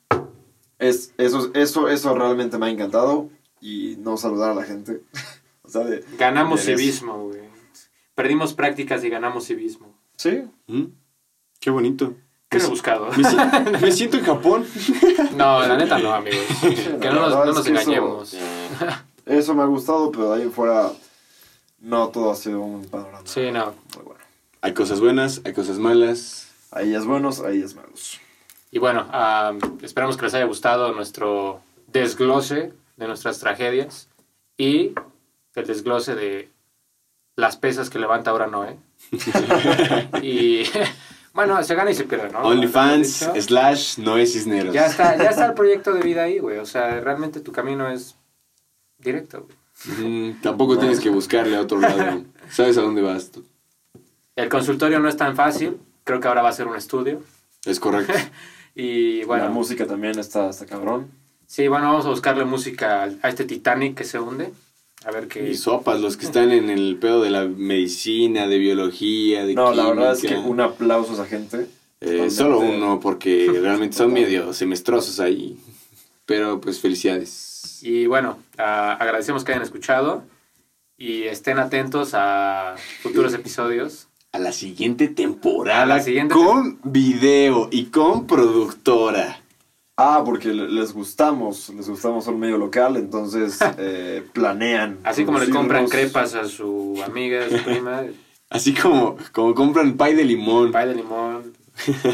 Es, 0.80 1.14
eso, 1.18 1.52
eso, 1.54 1.90
eso 1.90 2.16
realmente 2.16 2.58
me 2.58 2.68
ha 2.68 2.70
encantado, 2.70 3.30
y 3.60 3.96
no 4.00 4.16
saludar 4.16 4.52
a 4.52 4.56
la 4.56 4.64
gente. 4.64 5.02
o 5.64 5.70
sea, 5.70 5.84
de... 5.84 6.06
Ganamos 6.18 6.66
de- 6.66 6.78
civismo, 6.78 7.26
güey. 7.28 7.42
Perdimos 8.16 8.54
prácticas 8.54 9.04
y 9.04 9.10
ganamos 9.10 9.46
civismo. 9.48 9.94
Sí, 10.16 10.44
Mm, 10.68 10.86
Qué 11.60 11.70
bonito. 11.70 12.16
Qué 12.50 12.58
Me, 12.58 12.64
rebuscado. 12.64 13.10
me 13.72 13.80
me 13.80 13.92
siento 13.92 14.18
en 14.18 14.26
Japón. 14.26 14.66
No, 15.36 15.62
la 15.68 15.76
neta 15.78 15.98
no, 16.00 16.14
amigos. 16.14 16.40
Que 17.02 17.10
no 17.10 17.30
nos, 17.30 17.32
no 17.34 17.44
es 17.44 17.56
nos 17.56 17.66
que 17.66 17.72
eso- 17.74 17.82
engañemos. 17.92 18.36
eso 19.26 19.54
me 19.54 19.64
ha 19.64 19.66
gustado, 19.66 20.12
pero 20.12 20.30
de 20.32 20.38
ahí 20.38 20.42
en 20.44 20.52
fuera, 20.54 20.92
no 21.80 22.08
todo 22.10 22.32
ha 22.32 22.36
sido 22.36 22.62
un 22.62 22.86
panorama 22.86 23.22
Sí, 23.26 23.52
no. 23.52 23.74
muy 23.96 24.06
bueno. 24.06 24.22
Hay 24.62 24.74
cosas 24.74 25.00
buenas, 25.00 25.42
hay 25.46 25.54
cosas 25.54 25.78
malas. 25.78 26.48
Hay 26.72 26.88
días 26.90 27.06
buenos, 27.06 27.40
hay 27.42 27.58
días 27.58 27.76
malos. 27.76 28.20
Y 28.72 28.80
bueno, 28.80 29.08
ah, 29.12 29.54
esperamos 29.82 30.18
que 30.18 30.24
les 30.26 30.34
haya 30.34 30.46
gustado 30.46 30.92
nuestro 30.94 31.62
desglose 31.88 32.74
de 32.98 33.08
nuestras 33.08 33.40
tragedias 33.40 34.10
y 34.58 34.94
el 35.56 35.66
desglose 35.68 36.16
de 36.16 36.50
las 37.36 37.56
pesas 37.58 37.90
que 37.90 38.00
levanta 38.00 38.32
ahora 38.32 38.48
Noé. 38.48 38.78
y 40.22 40.64
bueno, 41.38 41.64
se 41.64 41.76
gana 41.76 41.92
y 41.92 41.94
se 41.94 42.06
pierde, 42.06 42.32
¿no? 42.32 42.40
OnlyFans 42.40 43.30
slash 43.40 44.00
Noé 44.00 44.26
Cisneros. 44.26 44.74
Ya 44.74 44.88
está, 44.88 45.16
ya 45.16 45.30
está 45.30 45.46
el 45.46 45.54
proyecto 45.62 45.94
de 45.94 46.02
vida 46.02 46.24
ahí, 46.24 46.40
güey. 46.40 46.58
O 46.58 46.66
sea, 46.66 47.00
realmente 47.00 47.42
tu 47.42 47.52
camino 47.52 47.88
es 47.90 48.16
directo, 48.98 49.46
güey. 49.46 49.56
Mm, 50.32 50.42
tampoco 50.42 50.80
tienes 50.80 51.00
que 51.00 51.12
buscarle 51.12 51.56
a 51.56 51.62
otro 51.62 51.80
lado. 51.80 52.24
Sabes 52.50 52.76
a 52.80 52.82
dónde 52.82 53.04
vas 53.04 53.30
tú. 53.30 53.46
El 54.36 54.50
consultorio 54.50 55.00
no 55.00 55.08
es 55.08 55.16
tan 55.16 55.36
fácil. 55.36 55.78
Creo 56.04 56.20
que 56.20 56.28
ahora 56.28 56.42
va 56.42 56.50
a 56.50 56.54
ser 56.54 56.66
un 56.68 56.76
estudio. 56.76 57.22
Es 57.66 57.80
correcto. 57.80 58.14
Y 58.80 59.22
La 59.22 59.26
bueno, 59.28 59.50
música 59.50 59.86
también 59.88 60.18
está, 60.20 60.50
está 60.50 60.66
cabrón. 60.68 61.10
sí, 61.48 61.68
bueno, 61.68 61.88
vamos 61.88 62.06
a 62.06 62.10
buscarle 62.10 62.46
música 62.46 63.10
a 63.24 63.30
este 63.30 63.44
Titanic 63.46 63.96
que 63.96 64.04
se 64.04 64.20
hunde. 64.20 64.52
A 65.06 65.12
ver 65.12 65.28
qué. 65.28 65.50
Y 65.50 65.56
sopas, 65.56 66.02
los 66.02 66.18
que 66.18 66.26
están 66.26 66.52
en 66.52 66.70
el 66.70 66.98
pedo 66.98 67.22
de 67.22 67.30
la 67.30 67.46
medicina, 67.46 68.48
de 68.48 68.58
biología, 68.58 69.46
de 69.46 69.54
No, 69.54 69.74
la 69.74 69.88
verdad 69.88 70.14
es 70.14 70.22
que 70.22 70.36
un 70.36 70.60
aplauso 70.60 71.12
a 71.12 71.16
esa 71.16 71.26
gente. 71.26 71.68
Eh, 72.02 72.30
solo 72.30 72.60
uno, 72.60 73.00
porque 73.00 73.50
realmente 73.62 73.96
son 73.98 74.14
medio 74.14 74.54
semestrosos 74.54 75.20
ahí. 75.20 75.58
Pero 76.26 76.60
pues 76.60 76.80
felicidades. 76.80 77.80
Y 77.82 78.06
bueno, 78.08 78.38
agradecemos 78.58 79.44
que 79.44 79.54
hayan 79.54 79.64
escuchado 79.64 80.24
y 80.98 81.24
estén 81.24 81.60
atentos 81.60 82.12
a 82.14 82.76
futuros 83.02 83.34
episodios. 83.34 84.08
A 84.32 84.40
la 84.40 84.52
siguiente 84.52 85.08
temporada. 85.08 85.84
A 85.84 85.86
la 85.86 86.02
siguiente 86.02 86.34
con 86.34 86.80
video 86.84 87.70
y 87.72 87.86
con 87.86 88.28
productora. 88.28 89.42
Ah, 90.00 90.22
porque 90.24 90.50
le- 90.54 90.68
les 90.70 90.94
gustamos, 90.94 91.70
les 91.70 91.90
gustamos 91.90 92.28
un 92.28 92.40
medio 92.40 92.58
local, 92.60 92.98
entonces 92.98 93.58
eh, 93.80 94.24
planean. 94.32 95.00
Así 95.04 95.26
como 95.26 95.40
le 95.40 95.50
compran 95.50 95.88
crepas 95.88 96.36
a 96.36 96.46
su 96.46 97.02
amiga, 97.04 97.44
a 97.46 97.50
su 97.50 97.64
prima, 97.64 98.04
Así 98.50 98.74
como, 98.74 99.18
como 99.34 99.54
compran 99.56 99.98
pay 99.98 100.14
de 100.16 100.24
limón. 100.24 100.72
pay 100.72 100.88
de 100.88 100.96
limón, 100.96 101.52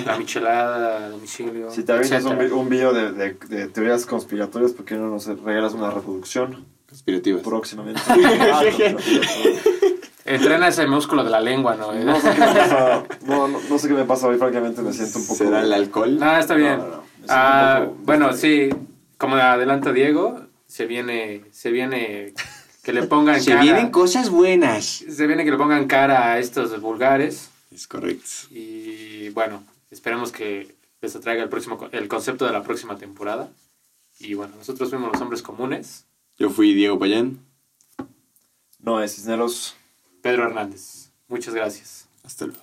la 0.05 0.17
michelada 0.17 1.05
a 1.05 1.09
domicilio. 1.09 1.69
Si 1.69 1.83
te 1.83 1.91
avientas 1.91 2.23
un, 2.25 2.41
un 2.53 2.69
video 2.69 2.91
de, 2.93 3.11
de- 3.11 3.33
de 3.49 3.67
teorías 3.67 4.05
conspiratorias, 4.05 4.71
¿por 4.71 4.85
qué 4.85 4.95
no 4.95 5.09
nos 5.09 5.25
regalas 5.27 5.73
una 5.73 5.91
reproducción 5.91 6.65
Conspirativas. 6.87 7.41
próximamente? 7.43 8.01
Ah, 8.07 8.61
conspirativas. 8.63 9.33
Entrena 10.25 10.69
ese 10.69 10.87
músculo 10.87 11.23
de 11.25 11.29
la 11.31 11.41
lengua, 11.41 11.75
¿no? 11.75 11.91
No 11.93 12.15
sé 12.19 12.31
qué 12.33 12.39
me 12.39 12.45
pasa, 12.53 13.03
no, 13.27 13.47
no, 13.49 13.59
no 13.69 13.77
sé 13.77 13.87
qué 13.89 13.93
me 13.93 14.05
pasa 14.05 14.27
hoy, 14.27 14.37
francamente 14.37 14.81
me 14.81 14.93
siento 14.93 15.19
un 15.19 15.25
poco... 15.27 15.37
¿Será 15.37 15.61
el 15.61 15.73
alcohol? 15.73 16.17
No, 16.17 16.37
está 16.37 16.55
bien. 16.55 16.77
No, 16.79 17.02
Ah, 17.29 17.87
bueno, 18.03 18.33
sí, 18.33 18.69
como 19.17 19.35
adelanta 19.35 19.91
Diego, 19.93 20.45
se 20.67 20.85
viene, 20.85 21.43
se 21.51 21.71
viene 21.71 22.33
que 22.83 22.93
le 22.93 23.03
pongan 23.03 23.41
Se 23.41 23.51
cara, 23.51 23.63
vienen 23.63 23.91
cosas 23.91 24.29
buenas. 24.29 24.85
se 24.85 25.27
viene 25.27 25.45
que 25.45 25.51
le 25.51 25.57
pongan 25.57 25.87
cara 25.87 26.33
a 26.33 26.39
estos 26.39 26.79
vulgares 26.81 27.49
Es 27.71 27.87
correcto. 27.87 28.29
y 28.51 29.29
bueno, 29.29 29.63
esperemos 29.91 30.31
que 30.31 30.75
les 31.01 31.15
atraiga 31.15 31.43
el 31.43 31.49
próximo 31.49 31.89
el 31.91 32.07
concepto 32.07 32.45
de 32.45 32.51
la 32.53 32.63
próxima 32.63 32.97
temporada. 32.97 33.49
Y 34.19 34.35
bueno, 34.35 34.55
nosotros 34.57 34.89
fuimos 34.89 35.11
los 35.11 35.21
hombres 35.21 35.41
comunes, 35.41 36.05
Yo 36.37 36.49
fui 36.49 36.73
Diego 36.73 36.97
Payán. 36.99 37.39
No, 38.79 39.01
es 39.01 39.15
Cisneros. 39.15 39.75
Pedro 40.21 40.45
Hernández. 40.45 41.09
Muchas 41.27 41.53
gracias. 41.53 42.07
Hasta 42.23 42.45
luego. 42.45 42.61